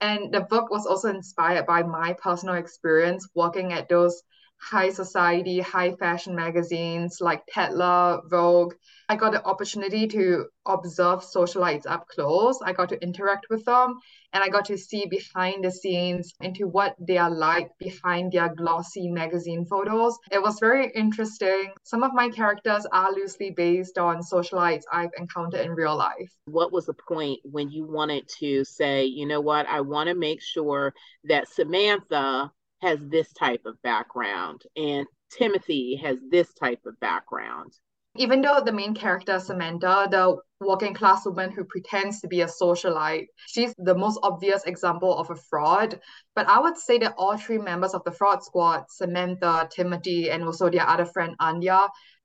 And 0.00 0.32
the 0.32 0.40
book 0.40 0.70
was 0.70 0.86
also 0.86 1.08
inspired 1.08 1.66
by 1.66 1.82
my 1.82 2.14
personal 2.14 2.54
experience 2.54 3.28
working 3.34 3.72
at 3.72 3.88
those 3.88 4.22
high 4.60 4.90
society, 4.90 5.60
high 5.60 5.92
fashion 5.92 6.34
magazines 6.34 7.18
like 7.20 7.42
Tatler, 7.46 8.20
Vogue. 8.28 8.74
I 9.08 9.16
got 9.16 9.32
the 9.32 9.44
opportunity 9.44 10.06
to 10.08 10.46
observe 10.66 11.24
socialites 11.24 11.86
up 11.86 12.06
close. 12.08 12.60
I 12.62 12.72
got 12.72 12.88
to 12.90 13.02
interact 13.02 13.46
with 13.50 13.64
them 13.64 13.96
and 14.32 14.44
I 14.44 14.48
got 14.48 14.66
to 14.66 14.78
see 14.78 15.06
behind 15.06 15.64
the 15.64 15.70
scenes 15.70 16.32
into 16.40 16.68
what 16.68 16.94
they 17.00 17.18
are 17.18 17.30
like 17.30 17.70
behind 17.78 18.32
their 18.32 18.54
glossy 18.54 19.08
magazine 19.08 19.64
photos. 19.64 20.16
It 20.30 20.42
was 20.42 20.60
very 20.60 20.90
interesting. 20.94 21.72
Some 21.82 22.02
of 22.02 22.12
my 22.12 22.28
characters 22.28 22.86
are 22.92 23.12
loosely 23.12 23.50
based 23.50 23.98
on 23.98 24.22
socialites 24.22 24.82
I've 24.92 25.10
encountered 25.18 25.60
in 25.60 25.72
real 25.72 25.96
life. 25.96 26.30
What 26.44 26.72
was 26.72 26.86
the 26.86 26.94
point 26.94 27.40
when 27.44 27.70
you 27.70 27.84
wanted 27.84 28.28
to 28.38 28.64
say, 28.64 29.04
you 29.04 29.26
know 29.26 29.40
what, 29.40 29.66
I 29.66 29.80
want 29.80 30.08
to 30.08 30.14
make 30.14 30.40
sure 30.42 30.94
that 31.24 31.48
Samantha 31.48 32.52
has 32.82 32.98
this 33.08 33.32
type 33.32 33.62
of 33.66 33.80
background 33.82 34.62
and 34.76 35.06
Timothy 35.30 35.96
has 35.96 36.18
this 36.30 36.52
type 36.54 36.80
of 36.86 36.98
background. 37.00 37.72
Even 38.16 38.42
though 38.42 38.60
the 38.60 38.72
main 38.72 38.92
character, 38.92 39.38
Samantha, 39.38 40.08
the 40.10 40.36
working 40.60 40.94
class 40.94 41.24
woman 41.24 41.52
who 41.52 41.64
pretends 41.64 42.20
to 42.20 42.26
be 42.26 42.40
a 42.40 42.46
socialite, 42.46 43.26
she's 43.46 43.72
the 43.78 43.94
most 43.94 44.18
obvious 44.24 44.64
example 44.64 45.16
of 45.16 45.30
a 45.30 45.36
fraud. 45.36 46.00
But 46.34 46.48
I 46.48 46.58
would 46.58 46.76
say 46.76 46.98
that 46.98 47.14
all 47.16 47.36
three 47.36 47.58
members 47.58 47.94
of 47.94 48.02
the 48.04 48.10
fraud 48.10 48.42
squad, 48.42 48.86
Samantha, 48.88 49.68
Timothy, 49.70 50.28
and 50.28 50.42
also 50.42 50.68
their 50.68 50.88
other 50.88 51.04
friend, 51.06 51.36
Anya, 51.38 51.80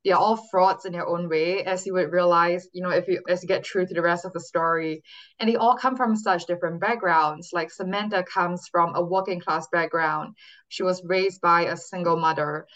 they're 0.06 0.16
all 0.16 0.36
frauds 0.36 0.84
in 0.84 0.92
their 0.92 1.08
own 1.08 1.28
way, 1.28 1.64
as 1.64 1.84
you 1.84 1.92
would 1.94 2.12
realize, 2.12 2.68
you 2.72 2.80
know, 2.80 2.90
if 2.90 3.08
you 3.08 3.20
as 3.28 3.42
you 3.42 3.48
get 3.48 3.64
true 3.64 3.84
to 3.84 3.92
the 3.92 4.00
rest 4.00 4.24
of 4.24 4.32
the 4.32 4.38
story. 4.38 5.02
And 5.40 5.50
they 5.50 5.56
all 5.56 5.76
come 5.76 5.96
from 5.96 6.14
such 6.14 6.46
different 6.46 6.80
backgrounds. 6.80 7.50
Like 7.52 7.72
Samantha 7.72 8.22
comes 8.22 8.68
from 8.70 8.94
a 8.94 9.02
working 9.02 9.40
class 9.40 9.66
background. 9.72 10.36
She 10.68 10.84
was 10.84 11.02
raised 11.04 11.40
by 11.40 11.62
a 11.62 11.76
single 11.76 12.16
mother. 12.16 12.68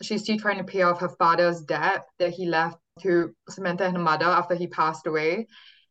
She's 0.00 0.22
still 0.22 0.38
trying 0.38 0.56
to 0.56 0.64
pay 0.64 0.80
off 0.80 1.00
her 1.00 1.10
father's 1.10 1.60
debt 1.60 2.06
that 2.18 2.30
he 2.30 2.46
left 2.46 2.78
to 3.02 3.34
Samantha 3.50 3.84
and 3.84 3.98
her 3.98 4.02
mother 4.02 4.24
after 4.24 4.54
he 4.54 4.66
passed 4.66 5.06
away. 5.06 5.48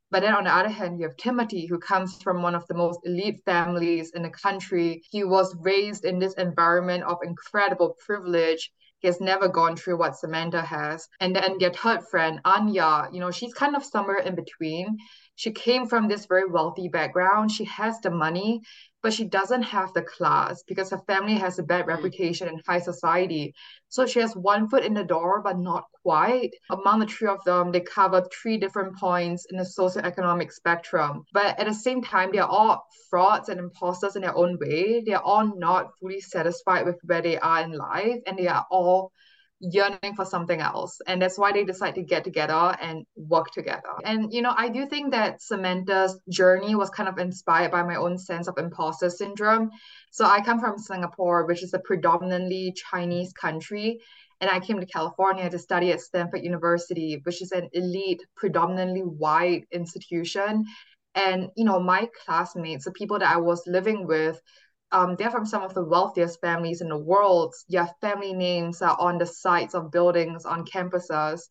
But 0.09 0.21
then 0.21 0.33
on 0.33 0.45
the 0.45 0.55
other 0.55 0.69
hand, 0.69 0.99
you 0.99 1.07
have 1.07 1.17
Timothy, 1.17 1.67
who 1.67 1.77
comes 1.77 2.19
from 2.23 2.41
one 2.41 2.55
of 2.55 2.65
the 2.65 2.73
most 2.73 3.01
elite 3.03 3.41
families 3.45 4.13
in 4.15 4.23
the 4.23 4.31
country. 4.31 5.03
He 5.11 5.23
was 5.23 5.55
raised 5.59 6.03
in 6.03 6.17
this 6.17 6.33
environment 6.33 7.03
of 7.03 7.19
incredible 7.23 7.95
privilege 8.03 8.71
he 8.99 9.07
has 9.07 9.19
never 9.21 9.47
gone 9.47 9.75
through 9.75 9.97
what 9.97 10.17
Samantha 10.17 10.61
has. 10.61 11.07
And 11.19 11.35
then 11.35 11.57
their 11.57 11.71
third 11.71 12.07
friend, 12.09 12.39
Anya, 12.45 13.09
you 13.11 13.19
know, 13.19 13.31
she's 13.31 13.53
kind 13.53 13.75
of 13.75 13.83
somewhere 13.83 14.19
in 14.19 14.35
between. 14.35 14.97
She 15.39 15.51
came 15.51 15.87
from 15.87 16.09
this 16.09 16.25
very 16.25 16.49
wealthy 16.49 16.89
background. 16.89 17.49
She 17.49 17.63
has 17.63 18.01
the 18.01 18.09
money, 18.09 18.61
but 19.01 19.13
she 19.13 19.23
doesn't 19.23 19.61
have 19.61 19.93
the 19.93 20.01
class 20.01 20.63
because 20.63 20.89
her 20.89 21.01
family 21.07 21.35
has 21.35 21.57
a 21.57 21.63
bad 21.63 21.85
mm. 21.85 21.87
reputation 21.87 22.49
in 22.49 22.61
high 22.67 22.81
society. 22.81 23.53
So 23.87 24.05
she 24.05 24.19
has 24.19 24.35
one 24.35 24.67
foot 24.67 24.83
in 24.83 24.93
the 24.93 25.05
door, 25.05 25.41
but 25.41 25.57
not 25.57 25.85
quite. 26.03 26.51
Among 26.69 26.99
the 26.99 27.05
three 27.05 27.29
of 27.29 27.41
them, 27.45 27.71
they 27.71 27.79
cover 27.79 28.27
three 28.33 28.57
different 28.57 28.97
points 28.97 29.45
in 29.49 29.55
the 29.55 29.63
socioeconomic 29.63 30.51
spectrum. 30.51 31.23
But 31.31 31.57
at 31.57 31.67
the 31.67 31.73
same 31.73 32.01
time, 32.01 32.31
they're 32.33 32.43
all 32.43 32.85
frauds 33.09 33.47
and 33.47 33.59
imposters 33.61 34.17
in 34.17 34.23
their 34.23 34.35
own 34.35 34.57
way. 34.59 35.03
They're 35.05 35.23
all 35.23 35.57
not 35.57 35.91
fully 36.01 36.19
satisfied 36.19 36.85
with 36.85 36.99
where 37.05 37.21
they 37.21 37.39
are 37.39 37.61
in 37.61 37.71
life, 37.71 38.19
and 38.27 38.37
they 38.37 38.47
are 38.47 38.65
all 38.69 39.13
yearning 39.59 40.15
for 40.15 40.25
something 40.25 40.61
else. 40.61 40.99
And 41.07 41.21
that's 41.21 41.37
why 41.37 41.51
they 41.51 41.63
decide 41.63 41.95
to 41.95 42.01
get 42.01 42.23
together 42.23 42.75
and 42.81 43.05
work 43.15 43.51
together. 43.51 43.89
And, 44.05 44.33
you 44.33 44.41
know, 44.41 44.53
I 44.57 44.69
do 44.69 44.85
think 44.85 45.11
that 45.11 45.41
Samantha's 45.41 46.19
journey 46.29 46.75
was 46.75 46.89
kind 46.89 47.09
of 47.09 47.17
inspired 47.17 47.71
by 47.71 47.83
my 47.83 47.95
own 47.95 48.17
sense 48.17 48.47
of 48.47 48.57
imposter 48.57 49.09
syndrome. 49.09 49.69
So 50.11 50.25
I 50.25 50.41
come 50.41 50.59
from 50.59 50.77
Singapore, 50.77 51.45
which 51.45 51.63
is 51.63 51.73
a 51.73 51.79
predominantly 51.79 52.73
Chinese 52.91 53.33
country. 53.33 53.99
And 54.41 54.49
I 54.49 54.61
came 54.61 54.79
to 54.79 54.85
California 54.85 55.49
to 55.49 55.59
study 55.59 55.91
at 55.91 55.99
Stanford 55.99 56.43
University, 56.43 57.19
which 57.23 57.41
is 57.41 57.51
an 57.51 57.67
elite, 57.73 58.21
predominantly 58.37 59.01
white 59.01 59.65
institution. 59.71 60.63
And, 61.15 61.49
you 61.57 61.65
know, 61.65 61.79
my 61.79 62.07
classmates, 62.25 62.85
the 62.85 62.91
people 62.91 63.19
that 63.19 63.35
I 63.35 63.37
was 63.37 63.61
living 63.67 64.07
with, 64.07 64.39
um, 64.91 65.15
they're 65.17 65.31
from 65.31 65.45
some 65.45 65.61
of 65.63 65.73
the 65.73 65.83
wealthiest 65.83 66.41
families 66.41 66.81
in 66.81 66.89
the 66.89 66.97
world. 66.97 67.53
Their 67.69 67.89
family 68.01 68.33
names 68.33 68.81
are 68.81 68.97
on 68.99 69.17
the 69.17 69.25
sides 69.25 69.75
of 69.75 69.91
buildings 69.91 70.45
on 70.45 70.65
campuses, 70.65 71.41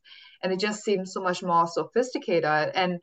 and 0.42 0.52
it 0.52 0.58
just 0.58 0.82
seems 0.82 1.12
so 1.12 1.20
much 1.20 1.42
more 1.42 1.66
sophisticated. 1.66 2.72
And 2.74 3.00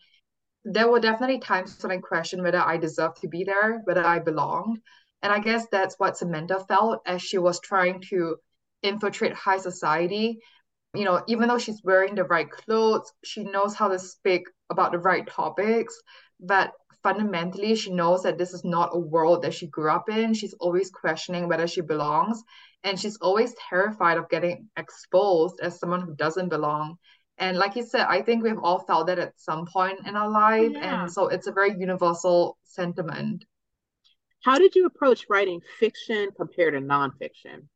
there 0.65 0.89
were 0.89 1.00
definitely 1.00 1.39
times 1.39 1.82
when 1.82 1.92
I 1.92 1.98
questioned 1.98 2.44
whether 2.44 2.60
I 2.60 2.77
deserved 2.77 3.22
to 3.22 3.27
be 3.27 3.44
there, 3.44 3.82
whether 3.86 4.06
I 4.06 4.20
belonged. 4.20 4.80
And 5.22 5.32
I 5.32 5.39
guess 5.39 5.65
that's 5.72 5.96
what 5.98 6.18
Samantha 6.18 6.65
felt 6.68 7.01
as 7.06 7.22
she 7.22 7.38
was 7.38 7.60
trying 7.60 8.01
to 8.10 8.38
infiltrate 8.84 9.34
high 9.34 9.58
society. 9.58 10.39
You 10.94 11.04
know, 11.04 11.24
even 11.27 11.48
though 11.48 11.58
she's 11.58 11.82
wearing 11.84 12.15
the 12.15 12.24
right 12.24 12.50
clothes, 12.50 13.12
she 13.24 13.44
knows 13.44 13.75
how 13.75 13.88
to 13.89 14.00
speak 14.00 14.44
about 14.70 14.92
the 14.92 15.00
right 15.00 15.27
topics, 15.27 16.00
but 16.39 16.72
fundamentally 17.06 17.76
she 17.76 17.94
knows 17.94 18.24
that 18.24 18.40
this 18.40 18.52
is 18.52 18.66
not 18.66 18.90
a 18.92 18.98
world 18.98 19.44
that 19.44 19.54
she 19.54 19.68
grew 19.68 19.92
up 19.92 20.10
in. 20.10 20.34
She's 20.34 20.56
always 20.56 20.90
questioning 20.90 21.48
whether 21.48 21.68
she 21.68 21.82
belongs, 21.82 22.42
and 22.84 23.00
she's 23.00 23.18
always 23.18 23.54
terrified 23.70 24.18
of 24.18 24.28
getting 24.28 24.68
exposed 24.76 25.60
as 25.62 25.80
someone 25.80 26.02
who 26.02 26.16
doesn't 26.16 26.50
belong. 26.50 26.98
And 27.38 27.58
like 27.58 27.76
you 27.76 27.84
said, 27.84 28.08
I 28.10 28.24
think 28.24 28.44
we've 28.44 28.58
all 28.58 28.80
felt 28.80 29.06
that 29.06 29.20
at 29.20 29.40
some 29.40 29.68
point 29.72 30.08
in 30.08 30.16
our 30.16 30.32
life. 30.32 30.72
Yeah. 30.72 31.04
And 31.04 31.12
so 31.12 31.28
it's 31.28 31.46
a 31.46 31.52
very 31.52 31.78
universal 31.78 32.58
sentiment. 32.64 33.46
How 34.44 34.58
did 34.58 34.74
you 34.74 34.88
approach 34.88 35.28
writing 35.30 35.62
fiction 35.80 36.30
compared 36.36 36.74
to 36.74 36.80
nonfiction? 36.80 37.68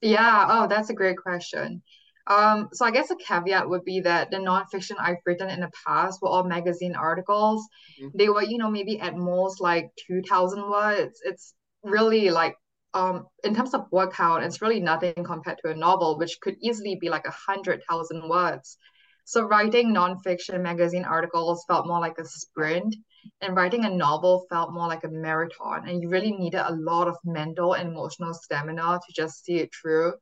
Yeah, 0.00 0.46
oh, 0.48 0.66
that's 0.68 0.90
a 0.90 0.94
great 0.94 1.16
question. 1.18 1.82
Um, 2.30 2.68
so 2.72 2.86
I 2.86 2.92
guess 2.92 3.10
a 3.10 3.16
caveat 3.16 3.68
would 3.68 3.84
be 3.84 4.00
that 4.02 4.30
the 4.30 4.36
nonfiction 4.36 4.94
I've 5.00 5.16
written 5.26 5.50
in 5.50 5.60
the 5.60 5.70
past 5.84 6.22
were 6.22 6.28
all 6.28 6.44
magazine 6.44 6.94
articles. 6.94 7.66
Mm-hmm. 8.00 8.16
They 8.16 8.28
were, 8.28 8.44
you 8.44 8.56
know, 8.56 8.70
maybe 8.70 9.00
at 9.00 9.16
most 9.16 9.60
like 9.60 9.90
2,000 10.06 10.70
words. 10.70 11.20
It's 11.24 11.54
really 11.82 12.30
like, 12.30 12.54
um, 12.94 13.26
in 13.42 13.54
terms 13.56 13.74
of 13.74 13.90
word 13.90 14.12
count, 14.12 14.44
it's 14.44 14.62
really 14.62 14.78
nothing 14.78 15.24
compared 15.24 15.58
to 15.64 15.72
a 15.72 15.74
novel, 15.74 16.18
which 16.18 16.38
could 16.40 16.54
easily 16.62 16.96
be 17.00 17.08
like 17.08 17.26
a 17.26 17.32
hundred 17.32 17.82
thousand 17.90 18.28
words. 18.28 18.78
So 19.24 19.42
writing 19.42 19.92
nonfiction 19.92 20.60
magazine 20.62 21.04
articles 21.04 21.64
felt 21.66 21.88
more 21.88 22.00
like 22.00 22.18
a 22.18 22.24
sprint, 22.24 22.94
and 23.40 23.56
writing 23.56 23.84
a 23.84 23.90
novel 23.90 24.46
felt 24.48 24.72
more 24.72 24.86
like 24.86 25.02
a 25.02 25.08
marathon. 25.08 25.88
And 25.88 26.00
you 26.00 26.08
really 26.08 26.32
needed 26.32 26.62
a 26.64 26.74
lot 26.74 27.08
of 27.08 27.16
mental 27.24 27.74
and 27.74 27.88
emotional 27.88 28.34
stamina 28.34 29.00
to 29.04 29.12
just 29.12 29.44
see 29.44 29.56
it 29.56 29.70
through 29.74 30.14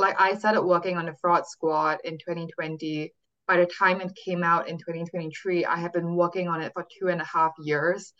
like 0.00 0.20
I 0.20 0.34
started 0.34 0.62
working 0.62 0.96
on 0.96 1.06
the 1.06 1.14
fraud 1.20 1.46
squad 1.46 1.98
in 2.04 2.14
2020. 2.14 3.12
By 3.46 3.56
the 3.58 3.66
time 3.66 4.00
it 4.00 4.12
came 4.24 4.42
out 4.42 4.68
in 4.68 4.78
2023, 4.78 5.64
I 5.64 5.76
have 5.76 5.92
been 5.92 6.14
working 6.16 6.48
on 6.48 6.60
it 6.60 6.72
for 6.72 6.86
two 6.98 7.08
and 7.08 7.20
a 7.20 7.24
half 7.24 7.52
years. 7.58 8.12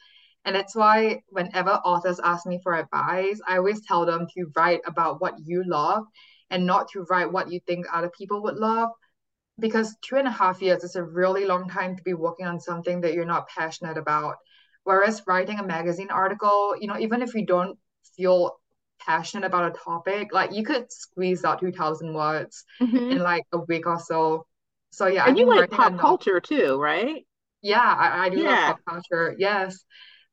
And 0.44 0.54
that's 0.54 0.74
why 0.74 1.22
whenever 1.28 1.70
authors 1.70 2.20
ask 2.20 2.46
me 2.46 2.60
for 2.62 2.74
advice, 2.74 3.40
I 3.46 3.56
always 3.58 3.84
tell 3.84 4.06
them 4.06 4.26
to 4.34 4.50
write 4.56 4.80
about 4.86 5.20
what 5.20 5.34
you 5.44 5.62
love 5.66 6.04
and 6.50 6.66
not 6.66 6.88
to 6.92 7.06
write 7.10 7.30
what 7.30 7.50
you 7.50 7.60
think 7.66 7.86
other 7.92 8.10
people 8.16 8.42
would 8.42 8.56
love. 8.56 8.90
Because 9.58 9.94
two 10.02 10.16
and 10.16 10.26
a 10.26 10.32
half 10.32 10.62
years 10.62 10.84
is 10.84 10.96
a 10.96 11.04
really 11.04 11.44
long 11.44 11.68
time 11.68 11.96
to 11.96 12.02
be 12.02 12.14
working 12.14 12.46
on 12.46 12.58
something 12.58 13.02
that 13.02 13.12
you're 13.12 13.26
not 13.26 13.48
passionate 13.48 13.98
about. 13.98 14.36
Whereas 14.84 15.22
writing 15.26 15.58
a 15.58 15.66
magazine 15.66 16.10
article, 16.10 16.74
you 16.80 16.88
know, 16.88 16.98
even 16.98 17.20
if 17.22 17.34
you 17.34 17.44
don't 17.44 17.78
feel 18.16 18.59
passionate 19.00 19.46
about 19.46 19.74
a 19.74 19.78
topic, 19.78 20.32
like 20.32 20.52
you 20.52 20.64
could 20.64 20.92
squeeze 20.92 21.44
out 21.44 21.60
2000 21.60 22.14
words 22.14 22.64
mm-hmm. 22.80 22.96
in 22.96 23.18
like 23.18 23.44
a 23.52 23.58
week 23.58 23.86
or 23.86 23.98
so. 23.98 24.46
So 24.90 25.06
yeah. 25.06 25.26
And 25.26 25.36
I 25.36 25.40
you 25.40 25.46
like 25.46 25.70
pop 25.70 25.98
culture 25.98 26.40
too, 26.40 26.80
right? 26.80 27.26
Yeah, 27.62 27.80
I, 27.80 28.26
I 28.26 28.28
do 28.28 28.38
yeah. 28.38 28.50
love 28.50 28.66
pop 28.66 28.80
culture. 28.88 29.34
Yes. 29.38 29.84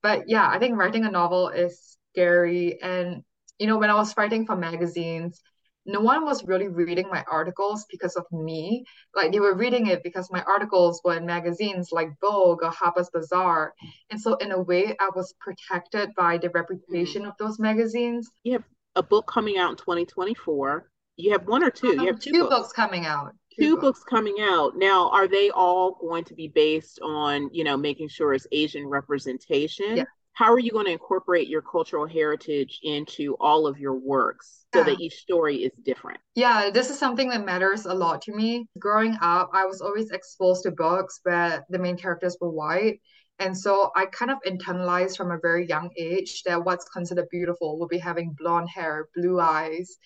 But 0.01 0.29
yeah, 0.29 0.47
I 0.47 0.59
think 0.59 0.77
writing 0.77 1.05
a 1.05 1.11
novel 1.11 1.49
is 1.49 1.97
scary. 2.13 2.81
And, 2.81 3.23
you 3.59 3.67
know, 3.67 3.77
when 3.77 3.89
I 3.89 3.95
was 3.95 4.15
writing 4.17 4.45
for 4.45 4.55
magazines, 4.55 5.41
no 5.87 6.01
one 6.01 6.25
was 6.25 6.43
really 6.43 6.67
reading 6.67 7.07
my 7.09 7.23
articles 7.31 7.85
because 7.89 8.15
of 8.17 8.25
me. 8.31 8.83
Like 9.15 9.31
they 9.31 9.39
were 9.39 9.55
reading 9.55 9.87
it 9.87 10.03
because 10.03 10.29
my 10.29 10.43
articles 10.43 11.01
were 11.03 11.15
in 11.15 11.25
magazines 11.25 11.89
like 11.91 12.09
Vogue 12.19 12.61
or 12.61 12.69
Harper's 12.69 13.09
Bazaar. 13.09 13.73
And 14.09 14.19
so 14.19 14.35
in 14.35 14.51
a 14.51 14.61
way 14.61 14.95
I 14.99 15.09
was 15.15 15.33
protected 15.39 16.13
by 16.15 16.37
the 16.37 16.49
reputation 16.49 17.25
of 17.25 17.33
those 17.39 17.57
magazines. 17.57 18.29
You 18.43 18.53
have 18.53 18.63
a 18.95 19.03
book 19.03 19.27
coming 19.27 19.57
out 19.57 19.71
in 19.71 19.77
2024. 19.77 20.89
You 21.15 21.31
have 21.31 21.47
one 21.47 21.63
or 21.63 21.71
two. 21.71 21.91
Um, 21.91 21.99
you 22.01 22.07
have 22.07 22.19
two, 22.19 22.31
two 22.31 22.39
books. 22.41 22.55
books. 22.55 22.73
coming 22.73 23.05
out. 23.05 23.33
Two, 23.57 23.75
books. 23.75 23.81
books 23.81 24.03
coming 24.03 24.35
out. 24.41 24.73
Now, 24.75 25.09
are 25.09 25.27
they 25.27 25.49
all 25.49 25.97
going 25.99 26.25
to 26.25 26.35
be 26.35 26.47
based 26.47 26.99
on, 27.01 27.49
you 27.51 27.63
know, 27.63 27.75
making 27.75 28.09
sure 28.09 28.33
it's 28.33 28.45
Asian 28.51 28.85
representation? 28.85 30.05
How 30.37 30.53
are 30.53 30.59
you 30.59 30.69
going 30.69 30.85
to 30.85 30.91
incorporate 30.91 31.47
your 31.47 31.63
cultural 31.63 32.05
heritage 32.05 32.79
into 32.83 33.35
all 33.39 33.65
of 33.65 33.79
your 33.79 33.95
works 33.95 34.65
so 34.71 34.81
yeah. 34.81 34.85
that 34.85 34.99
each 34.99 35.15
story 35.15 35.63
is 35.63 35.71
different? 35.83 36.19
Yeah, 36.35 36.69
this 36.71 36.91
is 36.91 36.99
something 36.99 37.29
that 37.29 37.43
matters 37.43 37.87
a 37.87 37.93
lot 37.95 38.21
to 38.21 38.35
me. 38.35 38.67
Growing 38.77 39.17
up, 39.19 39.49
I 39.51 39.65
was 39.65 39.81
always 39.81 40.11
exposed 40.11 40.61
to 40.63 40.71
books 40.71 41.21
where 41.23 41.65
the 41.71 41.79
main 41.79 41.97
characters 41.97 42.37
were 42.39 42.51
white. 42.51 42.99
And 43.39 43.57
so 43.57 43.89
I 43.95 44.05
kind 44.05 44.29
of 44.29 44.37
internalized 44.45 45.17
from 45.17 45.31
a 45.31 45.39
very 45.39 45.67
young 45.67 45.89
age 45.97 46.43
that 46.43 46.63
what's 46.63 46.87
considered 46.87 47.29
beautiful 47.31 47.79
will 47.79 47.87
be 47.87 47.97
having 47.97 48.35
blonde 48.37 48.69
hair, 48.69 49.09
blue 49.15 49.39
eyes. 49.39 49.97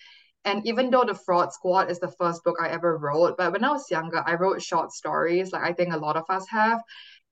And 0.46 0.66
even 0.66 0.88
though 0.88 1.04
The 1.04 1.14
Fraud 1.14 1.52
Squad 1.52 1.90
is 1.90 2.00
the 2.00 2.14
first 2.18 2.42
book 2.42 2.56
I 2.58 2.68
ever 2.68 2.96
wrote, 2.96 3.36
but 3.36 3.52
when 3.52 3.64
I 3.64 3.72
was 3.72 3.90
younger, 3.90 4.22
I 4.26 4.36
wrote 4.36 4.62
short 4.62 4.92
stories, 4.92 5.52
like 5.52 5.62
I 5.62 5.74
think 5.74 5.92
a 5.92 5.98
lot 5.98 6.16
of 6.16 6.24
us 6.30 6.46
have. 6.48 6.80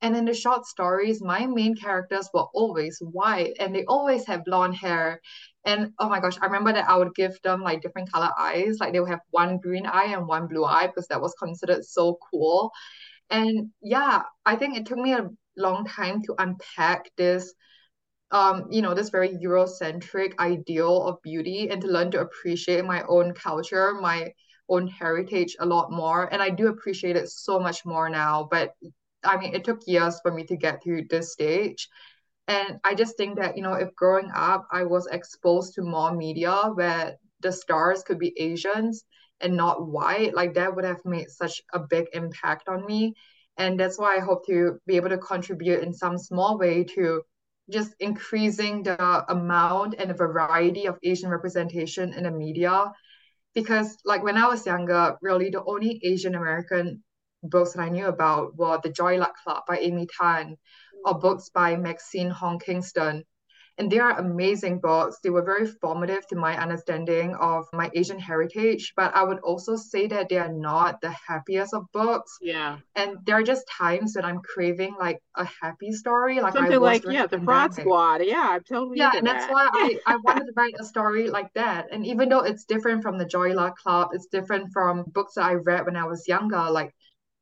And 0.02 0.16
in 0.16 0.24
the 0.24 0.34
short 0.34 0.66
stories, 0.66 1.22
my 1.22 1.46
main 1.46 1.74
characters 1.76 2.28
were 2.32 2.46
always 2.54 2.98
white 3.00 3.56
and 3.60 3.74
they 3.74 3.84
always 3.84 4.26
had 4.26 4.44
blonde 4.44 4.76
hair. 4.76 5.20
And 5.64 5.92
oh 5.98 6.08
my 6.08 6.20
gosh, 6.20 6.38
I 6.40 6.46
remember 6.46 6.72
that 6.72 6.88
I 6.88 6.96
would 6.96 7.14
give 7.14 7.40
them 7.42 7.62
like 7.62 7.82
different 7.82 8.10
color 8.10 8.30
eyes. 8.38 8.78
Like 8.80 8.92
they 8.92 9.00
would 9.00 9.10
have 9.10 9.20
one 9.30 9.58
green 9.58 9.86
eye 9.86 10.12
and 10.14 10.26
one 10.26 10.46
blue 10.46 10.64
eye 10.64 10.86
because 10.86 11.06
that 11.08 11.20
was 11.20 11.34
considered 11.34 11.84
so 11.84 12.18
cool. 12.30 12.70
And 13.30 13.70
yeah, 13.82 14.22
I 14.46 14.56
think 14.56 14.76
it 14.76 14.86
took 14.86 14.98
me 14.98 15.14
a 15.14 15.28
long 15.56 15.84
time 15.84 16.22
to 16.22 16.34
unpack 16.38 17.10
this 17.16 17.54
um, 18.32 18.66
you 18.70 18.82
know, 18.82 18.94
this 18.94 19.10
very 19.10 19.30
Eurocentric 19.30 20.38
ideal 20.38 21.02
of 21.02 21.20
beauty 21.22 21.68
and 21.70 21.80
to 21.82 21.88
learn 21.88 22.10
to 22.12 22.20
appreciate 22.20 22.84
my 22.84 23.02
own 23.08 23.34
culture, 23.34 23.94
my 23.94 24.32
own 24.68 24.86
heritage 24.86 25.56
a 25.58 25.66
lot 25.66 25.90
more. 25.90 26.32
And 26.32 26.40
I 26.40 26.50
do 26.50 26.68
appreciate 26.68 27.16
it 27.16 27.28
so 27.28 27.58
much 27.58 27.84
more 27.84 28.08
now. 28.08 28.46
But 28.48 28.74
I 29.24 29.36
mean, 29.36 29.54
it 29.54 29.64
took 29.64 29.80
years 29.86 30.20
for 30.20 30.30
me 30.32 30.44
to 30.44 30.56
get 30.56 30.82
to 30.82 31.04
this 31.08 31.32
stage. 31.32 31.88
And 32.48 32.80
I 32.82 32.94
just 32.94 33.16
think 33.16 33.38
that, 33.38 33.56
you 33.56 33.62
know, 33.62 33.74
if 33.74 33.94
growing 33.94 34.30
up 34.34 34.66
I 34.72 34.84
was 34.84 35.06
exposed 35.06 35.74
to 35.74 35.82
more 35.82 36.14
media 36.14 36.70
where 36.74 37.16
the 37.40 37.52
stars 37.52 38.02
could 38.02 38.18
be 38.18 38.34
Asians 38.40 39.04
and 39.40 39.56
not 39.56 39.86
white, 39.86 40.34
like 40.34 40.54
that 40.54 40.74
would 40.74 40.84
have 40.84 41.04
made 41.04 41.30
such 41.30 41.62
a 41.72 41.78
big 41.78 42.06
impact 42.12 42.68
on 42.68 42.84
me. 42.86 43.14
And 43.56 43.78
that's 43.78 43.98
why 43.98 44.16
I 44.16 44.20
hope 44.20 44.46
to 44.46 44.78
be 44.86 44.96
able 44.96 45.10
to 45.10 45.18
contribute 45.18 45.82
in 45.82 45.92
some 45.92 46.18
small 46.18 46.58
way 46.58 46.84
to 46.96 47.22
just 47.70 47.94
increasing 48.00 48.82
the 48.82 49.30
amount 49.30 49.94
and 49.98 50.10
the 50.10 50.14
variety 50.14 50.86
of 50.86 50.98
Asian 51.02 51.30
representation 51.30 52.12
in 52.14 52.24
the 52.24 52.30
media. 52.30 52.90
Because, 53.54 53.96
like, 54.04 54.22
when 54.22 54.36
I 54.36 54.48
was 54.48 54.66
younger, 54.66 55.16
really 55.22 55.50
the 55.50 55.64
only 55.64 56.00
Asian 56.04 56.34
American 56.34 57.02
books 57.42 57.72
that 57.72 57.82
I 57.82 57.88
knew 57.88 58.06
about 58.06 58.56
were 58.56 58.78
The 58.82 58.90
Joy 58.90 59.18
Luck 59.18 59.34
Club 59.42 59.64
by 59.66 59.78
Amy 59.78 60.06
Tan 60.18 60.56
or 61.04 61.14
mm. 61.14 61.20
books 61.20 61.50
by 61.50 61.76
Maxine 61.76 62.30
Hong 62.30 62.58
Kingston. 62.58 63.24
And 63.78 63.90
they 63.90 63.98
are 63.98 64.18
amazing 64.18 64.80
books. 64.80 65.20
They 65.22 65.30
were 65.30 65.40
very 65.40 65.66
formative 65.66 66.26
to 66.26 66.36
my 66.36 66.54
understanding 66.60 67.34
of 67.36 67.64
my 67.72 67.90
Asian 67.94 68.18
heritage. 68.18 68.92
But 68.94 69.14
I 69.16 69.22
would 69.22 69.38
also 69.38 69.74
say 69.74 70.06
that 70.08 70.28
they 70.28 70.36
are 70.36 70.52
not 70.52 71.00
the 71.00 71.14
happiest 71.26 71.72
of 71.72 71.90
books. 71.90 72.36
Yeah. 72.42 72.76
And 72.94 73.16
there 73.24 73.36
are 73.36 73.42
just 73.42 73.66
times 73.68 74.12
that 74.12 74.24
I'm 74.26 74.42
craving 74.42 74.96
like 75.00 75.22
a 75.34 75.48
happy 75.62 75.92
story. 75.92 76.40
Like 76.40 76.52
something 76.52 76.78
like, 76.78 77.04
yeah, 77.06 77.26
the 77.26 77.40
fraud 77.40 77.72
squad. 77.72 78.20
Yeah, 78.22 78.50
I'm 78.50 78.64
totally 78.64 78.98
Yeah, 78.98 79.12
and 79.16 79.26
that's 79.26 79.50
why 79.50 79.70
I, 79.72 79.98
I 80.06 80.16
wanted 80.24 80.44
to 80.44 80.52
write 80.54 80.74
a 80.78 80.84
story 80.84 81.30
like 81.30 81.50
that. 81.54 81.86
And 81.90 82.04
even 82.04 82.28
though 82.28 82.40
it's 82.40 82.64
different 82.66 83.02
from 83.02 83.16
the 83.16 83.24
Joy 83.24 83.54
Luck 83.54 83.78
Club, 83.78 84.10
it's 84.12 84.26
different 84.26 84.72
from 84.74 85.04
books 85.14 85.34
that 85.36 85.44
I 85.44 85.54
read 85.54 85.86
when 85.86 85.96
I 85.96 86.04
was 86.04 86.28
younger, 86.28 86.70
like 86.70 86.94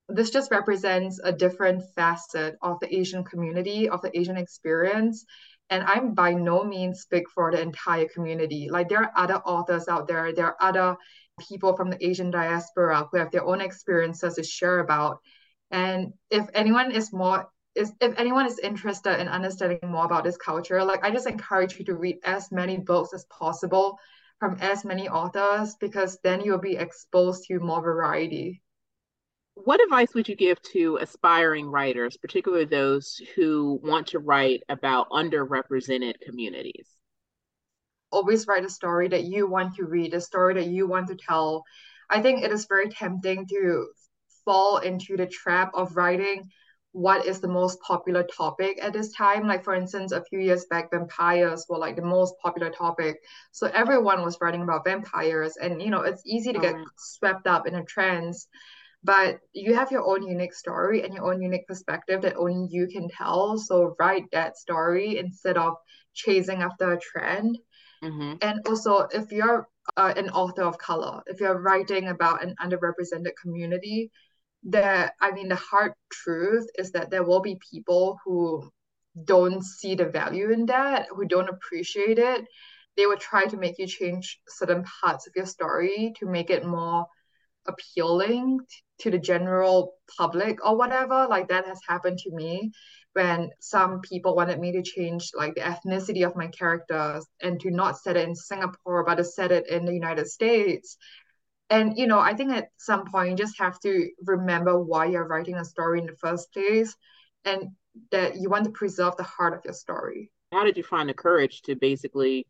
this 0.09 0.31
just 0.31 0.51
represents 0.51 1.21
a 1.23 1.33
different 1.33 1.83
facet 1.95 2.57
of 2.63 2.81
the 2.81 2.95
Asian 2.95 3.25
community, 3.25 3.89
of 3.89 4.01
the 4.01 4.19
Asian 4.19 4.39
experience. 4.39 5.25
And 5.71 5.85
I'm 5.85 6.15
by 6.15 6.33
no 6.33 6.65
means 6.65 7.01
speak 7.01 7.29
for 7.29 7.53
the 7.53 7.61
entire 7.61 8.09
community. 8.09 8.69
Like 8.71 8.89
there 8.89 9.03
are 9.03 9.13
other 9.15 9.37
authors 9.37 9.87
out 9.87 10.09
there, 10.09 10.33
there 10.33 10.47
are 10.47 10.57
other 10.61 10.97
people 11.39 11.77
from 11.77 11.91
the 11.91 12.05
Asian 12.05 12.31
diaspora 12.31 13.07
who 13.11 13.19
have 13.19 13.31
their 13.31 13.45
own 13.45 13.61
experiences 13.61 14.35
to 14.35 14.43
share 14.43 14.79
about. 14.79 15.19
And 15.71 16.15
if 16.31 16.49
anyone 16.55 16.91
is 16.91 17.13
more 17.13 17.49
is 17.75 17.93
if 18.01 18.19
anyone 18.19 18.47
is 18.47 18.59
interested 18.59 19.21
in 19.21 19.29
understanding 19.29 19.79
more 19.85 20.07
about 20.07 20.25
this 20.25 20.39
culture, 20.39 20.83
like 20.83 21.05
I 21.05 21.11
just 21.11 21.29
encourage 21.29 21.79
you 21.79 21.85
to 21.85 21.95
read 21.95 22.17
as 22.25 22.51
many 22.51 22.79
books 22.79 23.13
as 23.13 23.27
possible 23.27 23.99
from 24.41 24.57
as 24.61 24.87
many 24.87 25.07
authors 25.09 25.77
because 25.79 26.19
then 26.25 26.41
you'll 26.41 26.59
be 26.59 26.77
exposed 26.77 27.45
to 27.45 27.61
more 27.61 27.83
variety 27.83 28.63
what 29.65 29.83
advice 29.83 30.15
would 30.15 30.29
you 30.29 30.37
give 30.37 30.61
to 30.63 30.99
aspiring 31.01 31.67
writers, 31.67 32.17
particularly 32.17 32.65
those 32.65 33.21
who 33.35 33.81
want 33.83 34.09
to 34.09 34.19
write 34.19 34.63
about 34.69 35.11
underrepresented 35.11 36.21
communities? 36.21 36.89
Always 38.11 38.47
write 38.47 38.65
a 38.65 38.71
story 38.71 39.09
that 39.09 39.25
you 39.25 39.47
want 39.49 39.77
to 39.77 39.85
read, 39.85 40.15
a 40.15 40.21
story 40.21 40.55
that 40.55 40.67
you 40.67 40.87
want 40.87 41.09
to 41.09 41.17
tell. 41.17 41.65
I 42.09 42.23
think 42.23 42.43
it 42.43 42.53
is 42.53 42.67
very 42.67 42.89
tempting 42.89 43.47
to 43.49 43.87
fall 44.45 44.79
into 44.79 45.17
the 45.17 45.27
trap 45.27 45.71
of 45.75 45.97
writing 45.97 46.49
what 46.93 47.27
is 47.27 47.41
the 47.41 47.49
most 47.49 47.81
popular 47.83 48.25
topic 48.25 48.79
at 48.83 48.95
this 48.95 49.13
time. 49.13 49.47
Like, 49.47 49.63
for 49.63 49.75
instance, 49.75 50.13
a 50.13 50.25
few 50.25 50.41
years 50.41 50.65
back, 50.71 50.91
vampires 50.91 51.67
were 51.69 51.79
like 51.79 51.97
the 51.97 52.03
most 52.03 52.35
popular 52.43 52.71
topic. 52.71 53.19
So 53.53 53.67
everyone 53.75 54.23
was 54.25 54.39
writing 54.41 54.63
about 54.63 54.85
vampires. 54.85 55.57
And, 55.61 55.83
you 55.83 55.91
know, 55.91 56.01
it's 56.01 56.23
easy 56.25 56.53
to 56.53 56.59
get 56.59 56.77
swept 56.97 57.47
up 57.47 57.67
in 57.67 57.75
a 57.75 57.85
trend 57.85 58.35
but 59.05 59.39
you 59.53 59.75
have 59.75 59.93
your 59.93 60.07
own 60.07 60.27
unique 60.27 60.55
story 60.55 61.03
and 61.03 61.15
your 61.15 61.33
own 61.33 61.41
unique 61.41 61.67
perspective 61.67 62.23
that 62.23 62.37
only 62.37 62.69
you 62.71 62.89
can 62.89 63.09
tell. 63.09 63.57
So 63.57 63.95
write 63.99 64.25
that 64.33 64.57
story 64.57 65.19
instead 65.19 65.57
of 65.57 65.75
chasing 66.15 66.63
after 66.63 66.93
a 66.93 67.01
trend. 67.01 67.59
Mm-hmm. 68.03 68.35
And 68.43 68.61
also, 68.67 69.09
if 69.13 69.31
you're 69.31 69.69
uh, 69.97 70.15
an 70.17 70.31
author 70.31 70.63
of 70.63 70.79
color, 70.79 71.23
if 71.27 71.41
you're 71.41 71.61
writing 71.61 72.09
about 72.09 72.43
an 72.43 72.55
underrepresented 72.63 73.33
community, 73.41 74.11
the 74.65 75.13
I 75.21 75.31
mean, 75.31 75.49
the 75.49 75.57
hard 75.57 75.93
truth 76.11 76.67
is 76.77 76.93
that 76.93 77.11
there 77.11 77.25
will 77.25 77.41
be 77.41 77.61
people 77.71 78.19
who 78.25 78.69
don't 79.25 79.63
see 79.63 79.95
the 79.95 80.07
value 80.07 80.51
in 80.51 80.67
that, 80.67 81.07
who 81.11 81.25
don't 81.25 81.49
appreciate 81.49 82.19
it. 82.19 82.47
They 82.97 83.07
will 83.07 83.17
try 83.17 83.45
to 83.45 83.57
make 83.57 83.79
you 83.79 83.87
change 83.87 84.41
certain 84.49 84.85
parts 85.01 85.27
of 85.27 85.33
your 85.37 85.47
story 85.47 86.13
to 86.19 86.27
make 86.27 86.51
it 86.51 86.67
more 86.67 87.07
appealing 87.69 88.61
to 89.01 89.11
the 89.11 89.19
general 89.19 89.95
public 90.17 90.65
or 90.67 90.77
whatever. 90.77 91.27
Like 91.29 91.49
that 91.49 91.67
has 91.67 91.81
happened 91.87 92.19
to 92.19 92.31
me 92.35 92.73
when 93.13 93.51
some 93.61 94.01
people 94.01 94.35
wanted 94.35 94.59
me 94.59 94.73
to 94.73 94.83
change 94.83 95.31
like 95.35 95.55
the 95.55 95.61
ethnicity 95.61 96.27
of 96.27 96.37
my 96.37 96.49
characters 96.49 97.27
and 97.43 97.61
to 97.61 97.71
not 97.71 97.99
set 97.99 98.17
it 98.17 98.29
in 98.29 98.35
Singapore 98.35 99.05
but 99.05 99.17
to 99.17 99.25
set 99.25 99.53
it 99.53 99.69
in 99.69 99.85
the 99.85 99.93
United 99.93 100.27
States. 100.27 100.97
And 101.71 101.97
you 101.97 102.07
know, 102.07 102.19
I 102.19 102.35
think 102.35 102.53
at 102.53 102.69
some 102.77 103.05
point 103.07 103.31
you 103.31 103.37
just 103.37 103.59
have 103.59 103.79
to 103.81 104.09
remember 104.25 104.83
why 104.83 105.07
you're 105.07 105.27
writing 105.27 105.57
a 105.57 105.65
story 105.65 106.01
in 106.01 106.07
the 106.07 106.17
first 106.17 106.53
place 106.53 106.95
and 107.45 107.69
that 108.11 108.37
you 108.37 108.49
want 108.49 108.65
to 108.65 108.71
preserve 108.71 109.17
the 109.17 109.25
heart 109.25 109.55
of 109.55 109.65
your 109.65 109.75
story. 109.75 110.31
How 110.53 110.65
did 110.65 110.77
you 110.77 110.83
find 110.83 111.09
the 111.09 111.15
courage 111.15 111.63
to 111.63 111.77
basically 111.77 112.47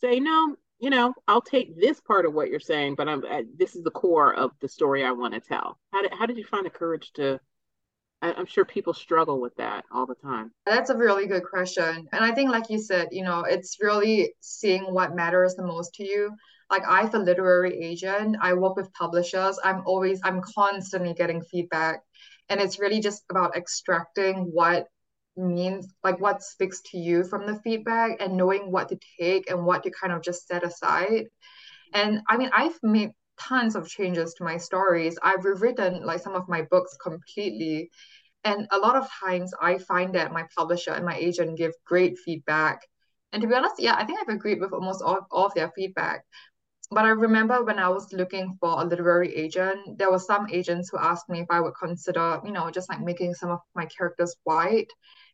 say, 0.00 0.18
no, 0.18 0.56
you 0.80 0.88
know, 0.88 1.14
I'll 1.28 1.42
take 1.42 1.78
this 1.78 2.00
part 2.00 2.24
of 2.24 2.32
what 2.32 2.48
you're 2.48 2.58
saying, 2.58 2.94
but 2.94 3.08
I'm 3.08 3.22
uh, 3.24 3.42
this 3.56 3.76
is 3.76 3.82
the 3.82 3.90
core 3.90 4.34
of 4.34 4.52
the 4.60 4.68
story 4.68 5.04
I 5.04 5.12
want 5.12 5.34
to 5.34 5.40
tell. 5.40 5.78
How 5.92 6.02
did 6.02 6.12
how 6.12 6.26
did 6.26 6.38
you 6.38 6.44
find 6.44 6.64
the 6.64 6.70
courage 6.70 7.12
to? 7.14 7.38
I, 8.22 8.32
I'm 8.32 8.46
sure 8.46 8.64
people 8.64 8.94
struggle 8.94 9.40
with 9.40 9.54
that 9.56 9.84
all 9.92 10.06
the 10.06 10.14
time. 10.14 10.52
That's 10.64 10.90
a 10.90 10.96
really 10.96 11.26
good 11.26 11.44
question, 11.44 12.08
and 12.12 12.24
I 12.24 12.32
think, 12.32 12.50
like 12.50 12.70
you 12.70 12.78
said, 12.78 13.08
you 13.12 13.24
know, 13.24 13.44
it's 13.44 13.76
really 13.80 14.34
seeing 14.40 14.84
what 14.84 15.14
matters 15.14 15.54
the 15.54 15.66
most 15.66 15.94
to 15.94 16.04
you. 16.04 16.32
Like 16.70 16.82
I'm 16.88 17.12
a 17.14 17.18
literary 17.18 17.78
agent. 17.82 18.36
I 18.40 18.54
work 18.54 18.76
with 18.76 18.92
publishers. 18.92 19.58
I'm 19.62 19.82
always, 19.86 20.20
I'm 20.24 20.40
constantly 20.40 21.12
getting 21.12 21.42
feedback, 21.42 22.00
and 22.48 22.58
it's 22.58 22.78
really 22.78 23.00
just 23.00 23.24
about 23.30 23.54
extracting 23.54 24.50
what 24.52 24.86
means 25.40 25.92
like 26.04 26.20
what 26.20 26.42
speaks 26.42 26.80
to 26.90 26.98
you 26.98 27.24
from 27.24 27.46
the 27.46 27.60
feedback 27.60 28.20
and 28.20 28.36
knowing 28.36 28.70
what 28.70 28.88
to 28.88 28.98
take 29.18 29.50
and 29.50 29.64
what 29.64 29.82
to 29.82 29.90
kind 29.90 30.12
of 30.12 30.22
just 30.22 30.46
set 30.46 30.64
aside. 30.64 31.26
And 31.92 32.20
i 32.28 32.36
mean 32.36 32.50
i've 32.54 32.78
made 32.82 33.10
tons 33.38 33.74
of 33.74 33.88
changes 33.88 34.34
to 34.34 34.44
my 34.44 34.58
stories. 34.58 35.18
I've 35.22 35.44
rewritten 35.44 36.04
like 36.04 36.20
some 36.20 36.34
of 36.34 36.48
my 36.48 36.62
books 36.70 36.96
completely. 37.02 37.90
And 38.44 38.66
a 38.70 38.78
lot 38.78 38.96
of 38.96 39.08
times 39.24 39.52
i 39.60 39.78
find 39.78 40.14
that 40.14 40.32
my 40.32 40.44
publisher 40.56 40.92
and 40.92 41.04
my 41.04 41.16
agent 41.16 41.58
give 41.58 41.72
great 41.86 42.18
feedback. 42.18 42.80
And 43.32 43.42
to 43.42 43.48
be 43.48 43.54
honest 43.54 43.76
yeah 43.78 43.96
i 43.96 44.04
think 44.04 44.20
i've 44.20 44.34
agreed 44.34 44.60
with 44.60 44.72
almost 44.72 45.02
all, 45.02 45.26
all 45.30 45.46
of 45.46 45.54
their 45.54 45.70
feedback. 45.76 46.24
But 46.92 47.04
I 47.04 47.10
remember 47.10 47.62
when 47.62 47.78
I 47.78 47.88
was 47.88 48.12
looking 48.12 48.56
for 48.60 48.80
a 48.80 48.84
literary 48.84 49.32
agent, 49.36 49.96
there 49.96 50.10
were 50.10 50.18
some 50.18 50.48
agents 50.50 50.90
who 50.90 50.98
asked 50.98 51.28
me 51.28 51.40
if 51.40 51.46
I 51.48 51.60
would 51.60 51.74
consider, 51.80 52.40
you 52.44 52.50
know, 52.50 52.68
just 52.70 52.88
like 52.88 53.00
making 53.00 53.34
some 53.34 53.50
of 53.50 53.60
my 53.76 53.86
characters 53.86 54.34
white 54.42 54.90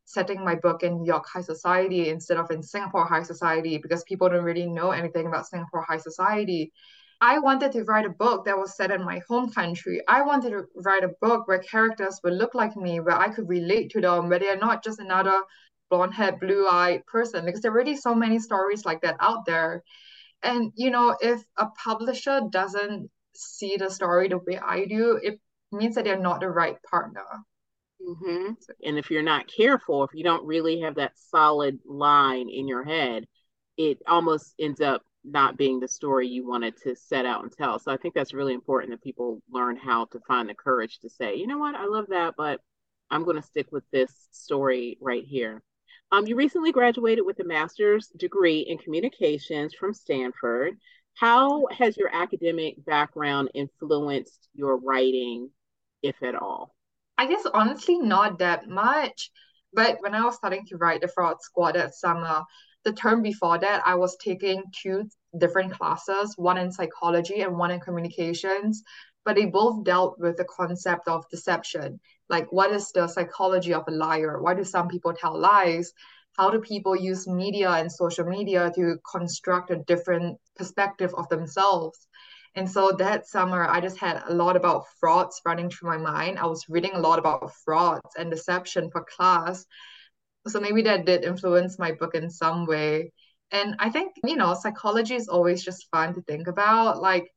setting 0.06 0.44
my 0.44 0.54
book 0.54 0.82
in 0.82 0.98
New 0.98 1.06
York 1.06 1.26
high 1.28 1.42
society 1.42 2.08
instead 2.08 2.38
of 2.38 2.50
in 2.50 2.62
Singapore 2.62 3.04
high 3.04 3.24
society 3.24 3.76
because 3.76 4.04
people 4.04 4.28
don't 4.28 4.44
really 4.44 4.66
know 4.66 4.92
anything 4.92 5.26
about 5.26 5.46
Singapore 5.46 5.82
high 5.82 5.98
society. 5.98 6.72
I 7.20 7.38
wanted 7.40 7.72
to 7.72 7.82
write 7.84 8.06
a 8.06 8.10
book 8.10 8.44
that 8.44 8.56
was 8.56 8.76
set 8.76 8.90
in 8.90 9.04
my 9.04 9.20
home 9.28 9.50
country. 9.50 10.00
I 10.06 10.22
wanted 10.22 10.50
to 10.50 10.64
write 10.76 11.02
a 11.02 11.14
book 11.20 11.48
where 11.48 11.58
characters 11.58 12.20
would 12.22 12.34
look 12.34 12.54
like 12.54 12.76
me, 12.76 13.00
where 13.00 13.18
I 13.18 13.30
could 13.30 13.48
relate 13.48 13.90
to 13.90 14.00
them, 14.00 14.28
where 14.28 14.38
they 14.38 14.48
are 14.48 14.56
not 14.56 14.84
just 14.84 15.00
another 15.00 15.42
blonde 15.90 16.14
haired, 16.14 16.40
blue 16.40 16.68
eyed 16.68 17.04
person, 17.06 17.44
because 17.44 17.60
there 17.62 17.72
are 17.72 17.74
already 17.74 17.96
so 17.96 18.14
many 18.14 18.38
stories 18.38 18.84
like 18.84 19.00
that 19.00 19.16
out 19.18 19.44
there. 19.44 19.82
And, 20.42 20.72
you 20.76 20.90
know, 20.90 21.16
if 21.20 21.42
a 21.56 21.66
publisher 21.82 22.42
doesn't 22.50 23.10
see 23.34 23.76
the 23.76 23.90
story 23.90 24.28
the 24.28 24.38
way 24.38 24.58
I 24.58 24.84
do, 24.84 25.18
it 25.20 25.40
means 25.72 25.96
that 25.96 26.04
they're 26.04 26.18
not 26.18 26.40
the 26.40 26.48
right 26.48 26.76
partner. 26.88 27.24
Mm-hmm. 28.06 28.52
And 28.84 28.98
if 28.98 29.10
you're 29.10 29.22
not 29.22 29.50
careful, 29.54 30.04
if 30.04 30.10
you 30.14 30.22
don't 30.22 30.46
really 30.46 30.80
have 30.80 30.94
that 30.96 31.18
solid 31.18 31.80
line 31.84 32.48
in 32.48 32.68
your 32.68 32.84
head, 32.84 33.26
it 33.76 33.98
almost 34.06 34.54
ends 34.58 34.80
up 34.80 35.02
not 35.24 35.56
being 35.56 35.80
the 35.80 35.88
story 35.88 36.28
you 36.28 36.46
wanted 36.46 36.76
to 36.84 36.94
set 36.94 37.26
out 37.26 37.42
and 37.42 37.52
tell. 37.52 37.78
So 37.80 37.90
I 37.90 37.96
think 37.96 38.14
that's 38.14 38.32
really 38.32 38.54
important 38.54 38.92
that 38.92 39.02
people 39.02 39.42
learn 39.50 39.76
how 39.76 40.04
to 40.06 40.20
find 40.28 40.48
the 40.48 40.54
courage 40.54 41.00
to 41.00 41.10
say, 41.10 41.34
you 41.34 41.48
know 41.48 41.58
what, 41.58 41.74
I 41.74 41.86
love 41.86 42.06
that, 42.10 42.34
but 42.36 42.60
I'm 43.10 43.24
going 43.24 43.36
to 43.36 43.42
stick 43.42 43.66
with 43.72 43.84
this 43.90 44.12
story 44.30 44.98
right 45.00 45.24
here. 45.24 45.62
Um, 46.12 46.28
you 46.28 46.36
recently 46.36 46.70
graduated 46.70 47.26
with 47.26 47.40
a 47.40 47.44
master's 47.44 48.06
degree 48.16 48.60
in 48.60 48.78
communications 48.78 49.74
from 49.74 49.92
Stanford. 49.92 50.76
How 51.14 51.66
has 51.72 51.96
your 51.96 52.14
academic 52.14 52.84
background 52.84 53.50
influenced 53.54 54.48
your 54.54 54.76
writing, 54.76 55.50
if 56.02 56.22
at 56.22 56.36
all? 56.36 56.75
I 57.18 57.26
guess 57.26 57.46
honestly 57.52 57.98
not 57.98 58.38
that 58.38 58.68
much. 58.68 59.30
But 59.72 59.98
when 60.00 60.14
I 60.14 60.24
was 60.24 60.36
starting 60.36 60.64
to 60.66 60.76
write 60.76 61.00
the 61.00 61.08
fraud 61.08 61.42
squad 61.42 61.74
that 61.74 61.94
summer, 61.94 62.44
the 62.84 62.92
term 62.92 63.22
before 63.22 63.58
that, 63.58 63.82
I 63.86 63.94
was 63.96 64.16
taking 64.16 64.62
two 64.72 65.08
different 65.36 65.74
classes, 65.74 66.34
one 66.36 66.56
in 66.56 66.70
psychology 66.72 67.40
and 67.42 67.58
one 67.58 67.70
in 67.70 67.80
communications. 67.80 68.82
But 69.24 69.34
they 69.34 69.46
both 69.46 69.84
dealt 69.84 70.18
with 70.20 70.36
the 70.36 70.44
concept 70.44 71.08
of 71.08 71.28
deception. 71.30 72.00
Like, 72.28 72.50
what 72.52 72.70
is 72.70 72.92
the 72.92 73.08
psychology 73.08 73.74
of 73.74 73.84
a 73.88 73.90
liar? 73.90 74.40
Why 74.40 74.54
do 74.54 74.64
some 74.64 74.88
people 74.88 75.12
tell 75.12 75.38
lies? 75.38 75.92
How 76.38 76.50
do 76.50 76.60
people 76.60 76.94
use 76.94 77.26
media 77.26 77.70
and 77.70 77.90
social 77.90 78.24
media 78.24 78.70
to 78.76 78.98
construct 79.10 79.70
a 79.70 79.76
different 79.76 80.38
perspective 80.54 81.12
of 81.14 81.28
themselves? 81.28 82.06
And 82.56 82.70
so 82.70 82.90
that 82.98 83.28
summer, 83.28 83.66
I 83.68 83.80
just 83.80 83.98
had 83.98 84.22
a 84.26 84.34
lot 84.34 84.56
about 84.56 84.86
frauds 84.98 85.40
running 85.44 85.68
through 85.68 85.90
my 85.90 85.98
mind. 85.98 86.38
I 86.38 86.46
was 86.46 86.64
reading 86.68 86.92
a 86.94 86.98
lot 86.98 87.18
about 87.18 87.52
frauds 87.64 88.16
and 88.18 88.30
deception 88.30 88.90
for 88.90 89.04
class. 89.04 89.66
So 90.48 90.58
maybe 90.58 90.82
that 90.82 91.04
did 91.04 91.22
influence 91.22 91.78
my 91.78 91.92
book 91.92 92.14
in 92.14 92.30
some 92.30 92.66
way. 92.66 93.12
And 93.50 93.76
I 93.78 93.90
think, 93.90 94.12
you 94.24 94.36
know, 94.36 94.54
psychology 94.54 95.14
is 95.14 95.28
always 95.28 95.62
just 95.62 95.88
fun 95.90 96.14
to 96.14 96.22
think 96.22 96.48
about. 96.48 97.00
Like, 97.00 97.30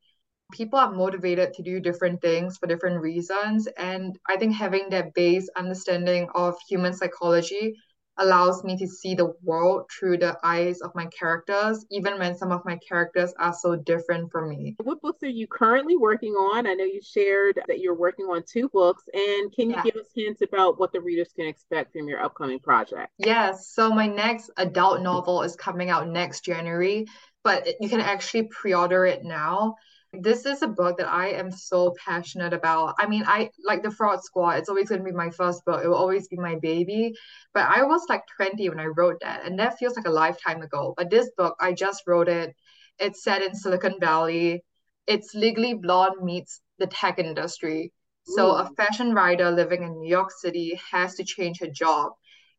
people 0.52 0.80
are 0.80 0.92
motivated 0.92 1.54
to 1.54 1.64
do 1.64 1.80
different 1.80 2.22
things 2.22 2.58
for 2.58 2.68
different 2.68 3.02
reasons. 3.02 3.68
And 3.78 4.18
I 4.28 4.38
think 4.38 4.56
having 4.56 4.90
that 4.90 5.14
base 5.14 5.50
understanding 5.56 6.30
of 6.34 6.56
human 6.68 6.94
psychology 6.94 7.76
allows 8.20 8.64
me 8.64 8.78
to 8.78 8.88
see 8.88 9.16
the 9.16 9.34
world 9.44 9.90
through 9.90 10.18
the 10.18 10.38
eyes 10.44 10.82
of 10.82 10.94
my 10.94 11.06
characters, 11.08 11.86
even 11.90 12.20
when 12.20 12.38
some 12.38 12.52
of 12.52 12.64
my 12.66 12.78
characters 12.78 13.34
are 13.40 13.54
so 13.54 13.76
different 13.76 14.32
from 14.32 14.50
me. 14.50 14.76
What 14.84 15.02
books 15.02 15.24
are 15.24 15.28
you 15.28 15.48
currently 15.48 15.98
working 15.98 16.34
on? 16.34 16.68
I 16.68 16.74
know 16.74 16.84
you 16.84 17.02
shared 17.02 17.60
that 17.68 17.80
you're 17.80 17.96
working 17.96 18.26
on 18.26 18.44
two 18.48 18.70
books, 18.70 19.04
and 19.14 19.52
can 19.54 19.70
you 19.70 19.76
yeah. 19.78 19.84
give 19.84 19.96
us 19.96 20.08
hints 20.16 20.42
about 20.42 20.80
what 20.80 20.92
the 20.92 21.02
readers 21.02 21.32
can 21.36 21.48
expect 21.48 21.94
from 21.94 22.08
your 22.08 22.22
upcoming 22.22 22.60
project? 22.60 23.12
Yes. 23.18 23.70
So, 23.70 23.92
my 23.92 24.08
next 24.08 24.52
adult 24.58 25.02
novel 25.02 25.44
is 25.44 25.56
coming 25.56 25.90
out 25.90 26.08
next 26.08 26.46
January, 26.46 27.08
but 27.44 27.68
you 27.80 27.90
can 27.90 28.02
actually 28.02 28.44
pre 28.44 28.74
order 28.74 29.06
it 29.06 29.24
now. 29.24 29.76
This 30.14 30.46
is 30.46 30.64
a 30.64 30.68
book 30.68 30.98
that 30.98 31.08
I 31.08 31.30
am 31.30 31.52
so 31.52 31.94
passionate 32.04 32.52
about. 32.52 32.96
I 33.00 33.08
mean, 33.08 33.24
I 33.28 33.52
like 33.64 33.84
the 33.84 33.92
Fraud 33.92 34.24
Squad. 34.24 34.58
It's 34.58 34.70
always 34.70 34.90
going 34.90 35.02
to 35.02 35.06
be 35.06 35.12
my 35.12 35.30
first 35.30 35.64
book. 35.66 35.84
It 35.84 35.88
will 35.88 35.96
always 35.96 36.28
be 36.28 36.36
my 36.36 36.56
baby. 36.56 37.14
But 37.54 37.70
I 37.70 37.84
was 37.84 38.02
like 38.10 38.24
20 38.36 38.70
when 38.70 38.80
I 38.80 38.86
wrote 38.86 39.20
that, 39.22 39.46
and 39.46 39.60
that 39.60 39.78
feels 39.78 39.96
like 39.96 40.08
a 40.08 40.12
lifetime 40.12 40.64
ago. 40.64 40.96
But 40.98 41.12
this 41.12 41.30
book, 41.38 41.56
I 41.60 41.74
just 41.74 42.04
wrote 42.08 42.28
it. 42.28 42.56
It's 42.98 43.24
set 43.24 43.44
in 43.44 43.54
Silicon 43.54 44.00
Valley. 44.00 44.64
It's 45.06 45.36
Legally 45.36 45.76
Blonde 45.76 46.24
meets 46.24 46.62
the 46.80 46.88
tech 46.88 47.20
industry. 47.20 47.94
So 48.24 48.48
Ooh. 48.48 48.56
a 48.56 48.70
fashion 48.76 49.14
writer 49.14 49.52
living 49.52 49.84
in 49.84 50.00
New 50.00 50.10
York 50.10 50.32
City 50.32 50.80
has 50.92 51.16
to 51.16 51.24
change 51.24 51.60
her 51.60 51.68
job. 51.68 52.14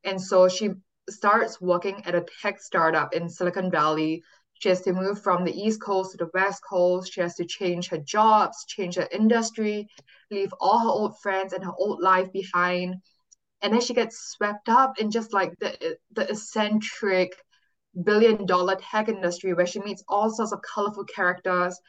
And 0.04 0.20
so 0.20 0.48
she 0.48 0.70
starts 1.08 1.60
working 1.60 2.04
at 2.06 2.14
a 2.14 2.24
tech 2.42 2.60
startup 2.60 3.12
in 3.14 3.28
Silicon 3.28 3.70
Valley 3.70 4.22
she 4.60 4.68
has 4.68 4.82
to 4.82 4.92
move 4.92 5.22
from 5.22 5.44
the 5.44 5.58
East 5.58 5.80
Coast 5.80 6.12
to 6.12 6.18
the 6.18 6.30
West 6.34 6.62
Coast. 6.68 7.12
She 7.12 7.22
has 7.22 7.34
to 7.36 7.46
change 7.46 7.88
her 7.88 7.98
jobs, 7.98 8.66
change 8.66 8.96
her 8.96 9.08
industry, 9.10 9.88
leave 10.30 10.52
all 10.60 10.78
her 10.78 10.88
old 10.88 11.18
friends 11.20 11.54
and 11.54 11.64
her 11.64 11.72
old 11.78 12.00
life 12.02 12.30
behind. 12.30 12.96
And 13.62 13.72
then 13.72 13.80
she 13.80 13.94
gets 13.94 14.32
swept 14.32 14.68
up 14.68 14.98
in 14.98 15.10
just 15.10 15.32
like 15.32 15.54
the, 15.60 15.96
the 16.12 16.28
eccentric 16.28 17.32
billion 18.04 18.44
dollar 18.44 18.76
tech 18.76 19.08
industry 19.08 19.54
where 19.54 19.66
she 19.66 19.80
meets 19.80 20.04
all 20.08 20.30
sorts 20.30 20.52
of 20.52 20.60
colorful 20.62 21.04
characters 21.04 21.80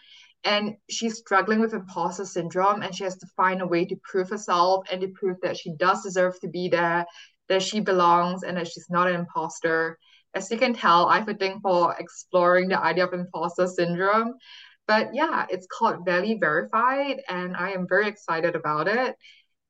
and 0.44 0.76
she's 0.90 1.18
struggling 1.18 1.60
with 1.60 1.74
imposter 1.74 2.26
syndrome 2.26 2.82
and 2.82 2.96
she 2.96 3.04
has 3.04 3.18
to 3.18 3.28
find 3.36 3.62
a 3.62 3.68
way 3.68 3.86
to 3.86 3.96
prove 3.98 4.30
herself 4.30 4.86
and 4.92 5.02
to 5.02 5.10
prove 5.10 5.38
that 5.44 5.58
she 5.58 5.74
does 5.76 6.02
deserve 6.02 6.40
to 6.40 6.48
be 6.48 6.70
there 6.70 7.06
that 7.50 7.62
she 7.62 7.82
belongs 7.82 8.44
and 8.44 8.58
that 8.58 8.68
she's 8.68 8.88
not 8.90 9.08
an 9.08 9.16
imposter 9.16 10.00
as 10.34 10.50
you 10.52 10.58
can 10.58 10.74
tell, 10.74 11.08
I 11.08 11.20
have 11.20 11.30
a 11.30 11.34
thing 11.34 11.60
for 11.62 11.96
exploring 11.98 12.70
the 12.70 12.80
idea 12.80 13.06
of 13.06 13.14
imposter 13.14 13.68
syndrome. 13.68 14.36
But 14.88 15.14
yeah, 15.14 15.46
it's 15.50 15.68
called 15.68 16.06
Valley 16.06 16.38
Verified, 16.40 17.22
and 17.30 17.56
I 17.56 17.72
am 17.72 17.88
very 17.88 18.08
excited 18.08 18.56
about 18.56 18.88
it. 18.88 19.16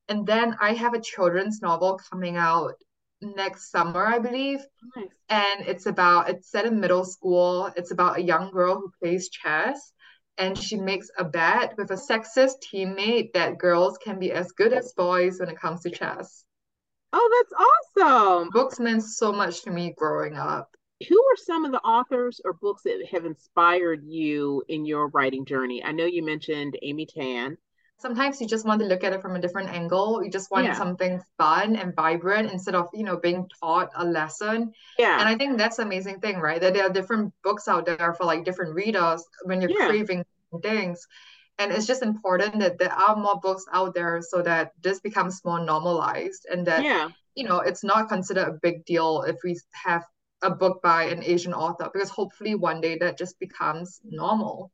And 0.08 0.26
then 0.26 0.56
I 0.60 0.74
have 0.74 0.94
a 0.94 1.00
children's 1.00 1.60
novel 1.62 2.00
coming 2.10 2.36
out 2.36 2.74
next 3.20 3.70
summer, 3.70 4.04
I 4.06 4.18
believe. 4.18 4.60
Nice. 4.96 5.06
And 5.28 5.66
it's 5.66 5.86
about, 5.86 6.28
it's 6.28 6.50
set 6.50 6.66
in 6.66 6.80
middle 6.80 7.04
school. 7.04 7.70
It's 7.76 7.92
about 7.92 8.18
a 8.18 8.22
young 8.22 8.50
girl 8.50 8.76
who 8.76 8.92
plays 9.00 9.28
chess 9.28 9.92
and 10.38 10.58
she 10.58 10.76
makes 10.76 11.08
a 11.18 11.24
bet 11.24 11.74
with 11.76 11.90
a 11.90 11.94
sexist 11.94 12.54
teammate 12.72 13.32
that 13.34 13.58
girls 13.58 13.98
can 13.98 14.18
be 14.18 14.32
as 14.32 14.50
good 14.52 14.72
as 14.72 14.92
boys 14.94 15.38
when 15.38 15.48
it 15.48 15.60
comes 15.60 15.82
to 15.82 15.90
chess. 15.90 16.44
Oh, 17.12 17.44
that's 17.96 18.06
awesome. 18.06 18.50
Books 18.50 18.80
meant 18.80 19.02
so 19.02 19.32
much 19.32 19.62
to 19.62 19.70
me 19.70 19.94
growing 19.96 20.36
up. 20.36 20.74
Who 21.08 21.16
are 21.16 21.36
some 21.36 21.64
of 21.64 21.72
the 21.72 21.80
authors 21.80 22.40
or 22.44 22.52
books 22.52 22.82
that 22.84 23.06
have 23.10 23.24
inspired 23.24 24.04
you 24.04 24.62
in 24.68 24.86
your 24.86 25.08
writing 25.08 25.44
journey? 25.44 25.82
I 25.84 25.92
know 25.92 26.04
you 26.04 26.24
mentioned 26.24 26.78
Amy 26.82 27.06
Tan 27.06 27.58
sometimes 28.02 28.40
you 28.40 28.46
just 28.46 28.66
want 28.66 28.80
to 28.80 28.86
look 28.86 29.04
at 29.04 29.12
it 29.14 29.22
from 29.22 29.36
a 29.36 29.40
different 29.40 29.70
angle. 29.70 30.22
You 30.22 30.30
just 30.30 30.50
want 30.50 30.66
yeah. 30.66 30.74
something 30.74 31.22
fun 31.38 31.76
and 31.76 31.94
vibrant 31.94 32.50
instead 32.52 32.74
of, 32.74 32.88
you 32.92 33.04
know, 33.04 33.16
being 33.16 33.48
taught 33.60 33.90
a 33.96 34.04
lesson. 34.04 34.72
Yeah. 34.98 35.18
And 35.20 35.28
I 35.28 35.36
think 35.36 35.56
that's 35.56 35.78
amazing 35.78 36.18
thing, 36.20 36.38
right? 36.38 36.60
That 36.60 36.74
there 36.74 36.84
are 36.84 36.92
different 36.92 37.32
books 37.42 37.68
out 37.68 37.86
there 37.86 38.12
for 38.14 38.24
like 38.24 38.44
different 38.44 38.74
readers 38.74 39.24
when 39.44 39.60
you're 39.60 39.70
yeah. 39.70 39.86
craving 39.86 40.24
things. 40.60 41.06
And 41.62 41.70
it's 41.70 41.86
just 41.86 42.02
important 42.02 42.58
that 42.58 42.78
there 42.78 42.92
are 42.92 43.14
more 43.14 43.38
books 43.40 43.64
out 43.72 43.94
there 43.94 44.20
so 44.20 44.42
that 44.42 44.72
this 44.82 44.98
becomes 45.00 45.40
more 45.44 45.64
normalized 45.64 46.46
and 46.50 46.66
that, 46.66 46.82
yeah. 46.82 47.08
you 47.36 47.44
know, 47.44 47.60
it's 47.60 47.84
not 47.84 48.08
considered 48.08 48.48
a 48.48 48.58
big 48.60 48.84
deal 48.84 49.22
if 49.22 49.36
we 49.44 49.58
have 49.72 50.04
a 50.42 50.50
book 50.50 50.82
by 50.82 51.04
an 51.04 51.22
Asian 51.22 51.54
author 51.54 51.88
because 51.92 52.10
hopefully 52.10 52.56
one 52.56 52.80
day 52.80 52.98
that 52.98 53.16
just 53.16 53.38
becomes 53.38 54.00
normal 54.04 54.72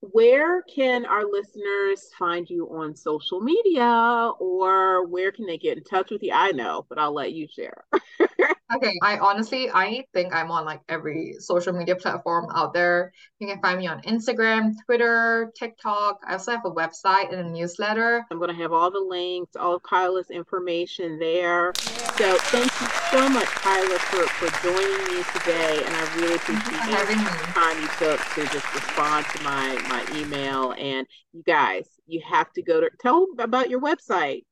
where 0.00 0.62
can 0.62 1.04
our 1.04 1.24
listeners 1.30 2.08
find 2.18 2.48
you 2.48 2.66
on 2.70 2.96
social 2.96 3.40
media 3.40 4.32
or 4.38 5.06
where 5.06 5.30
can 5.30 5.46
they 5.46 5.58
get 5.58 5.76
in 5.76 5.84
touch 5.84 6.10
with 6.10 6.22
you? 6.22 6.32
I 6.32 6.52
know, 6.52 6.86
but 6.88 6.98
I'll 6.98 7.12
let 7.12 7.32
you 7.32 7.46
share. 7.46 7.84
okay. 8.76 8.94
I 9.02 9.18
honestly, 9.18 9.70
I 9.70 10.04
think 10.14 10.34
I'm 10.34 10.50
on 10.50 10.64
like 10.64 10.80
every 10.88 11.36
social 11.38 11.74
media 11.74 11.96
platform 11.96 12.48
out 12.54 12.72
there. 12.72 13.12
You 13.40 13.48
can 13.48 13.60
find 13.60 13.78
me 13.78 13.88
on 13.88 14.00
Instagram, 14.02 14.74
Twitter, 14.86 15.52
TikTok. 15.54 16.20
I 16.26 16.32
also 16.32 16.52
have 16.52 16.64
a 16.64 16.70
website 16.70 17.32
and 17.32 17.46
a 17.46 17.50
newsletter. 17.50 18.24
I'm 18.30 18.38
going 18.38 18.54
to 18.54 18.62
have 18.62 18.72
all 18.72 18.90
the 18.90 19.00
links, 19.00 19.54
all 19.54 19.74
of 19.74 19.82
Kyla's 19.82 20.30
information 20.30 21.18
there. 21.18 21.72
So 21.76 22.36
thank 22.38 22.70
you 22.80 22.86
so 23.10 23.28
much, 23.28 23.46
Kyla, 23.46 23.98
for, 23.98 24.26
for 24.26 24.62
joining 24.62 25.16
me 25.16 25.24
today. 25.34 25.82
And 25.84 25.94
I 25.94 26.16
really 26.16 26.36
appreciate 26.36 26.70
the 26.72 27.50
time 27.52 27.80
you 27.80 27.88
took 27.98 28.20
to 28.34 28.46
just 28.52 28.74
respond 28.74 29.26
to 29.34 29.42
my, 29.42 29.78
my 29.90 30.04
email. 30.16 30.72
And 30.72 31.06
you 31.32 31.42
guys, 31.42 31.86
you 32.06 32.22
have 32.26 32.52
to 32.54 32.62
go 32.62 32.80
to 32.80 32.90
tell 33.00 33.26
about 33.38 33.68
your 33.68 33.80
website. 33.80 34.44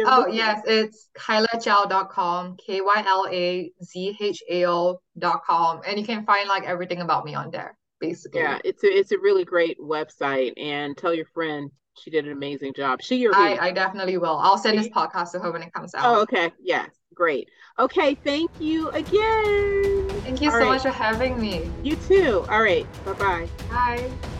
Oh, 0.00 0.26
yes, 0.26 0.60
it's 0.66 1.08
kylazhao.com, 1.16 2.56
K 2.58 2.82
Y 2.82 3.04
L 3.06 3.26
A 3.30 3.72
Z 3.82 4.16
H 4.20 4.42
A 4.50 4.66
O.com. 4.66 5.80
And 5.86 5.98
you 5.98 6.04
can 6.04 6.26
find 6.26 6.48
like 6.48 6.64
everything 6.64 7.00
about 7.00 7.24
me 7.24 7.34
on 7.34 7.50
there, 7.50 7.78
basically. 7.98 8.42
Yeah, 8.42 8.58
it's 8.64 8.84
a, 8.84 8.88
it's 8.88 9.12
a 9.12 9.18
really 9.18 9.44
great 9.44 9.78
website. 9.80 10.52
And 10.58 10.96
tell 10.98 11.14
your 11.14 11.24
friend 11.26 11.70
she 11.98 12.10
did 12.10 12.26
an 12.26 12.32
amazing 12.32 12.72
job. 12.74 13.02
She 13.02 13.26
or 13.26 13.34
I, 13.34 13.56
I 13.60 13.72
definitely 13.72 14.16
will. 14.16 14.38
I'll 14.38 14.58
send 14.58 14.78
this 14.78 14.88
podcast 14.88 15.32
to 15.32 15.38
her 15.38 15.52
when 15.52 15.62
it 15.62 15.72
comes 15.72 15.94
out. 15.94 16.04
Oh, 16.04 16.20
okay. 16.22 16.52
Yes. 16.60 16.90
Great. 17.14 17.48
Okay. 17.78 18.14
Thank 18.14 18.50
you 18.58 18.88
again. 18.90 20.08
Thank 20.20 20.40
you 20.40 20.50
All 20.50 20.52
so 20.52 20.60
right. 20.60 20.68
much 20.68 20.82
for 20.82 20.90
having 20.90 21.40
me. 21.40 21.70
You 21.82 21.96
too. 21.96 22.44
All 22.48 22.62
right. 22.62 22.86
Bye-bye. 23.04 23.48
Bye. 23.70 24.39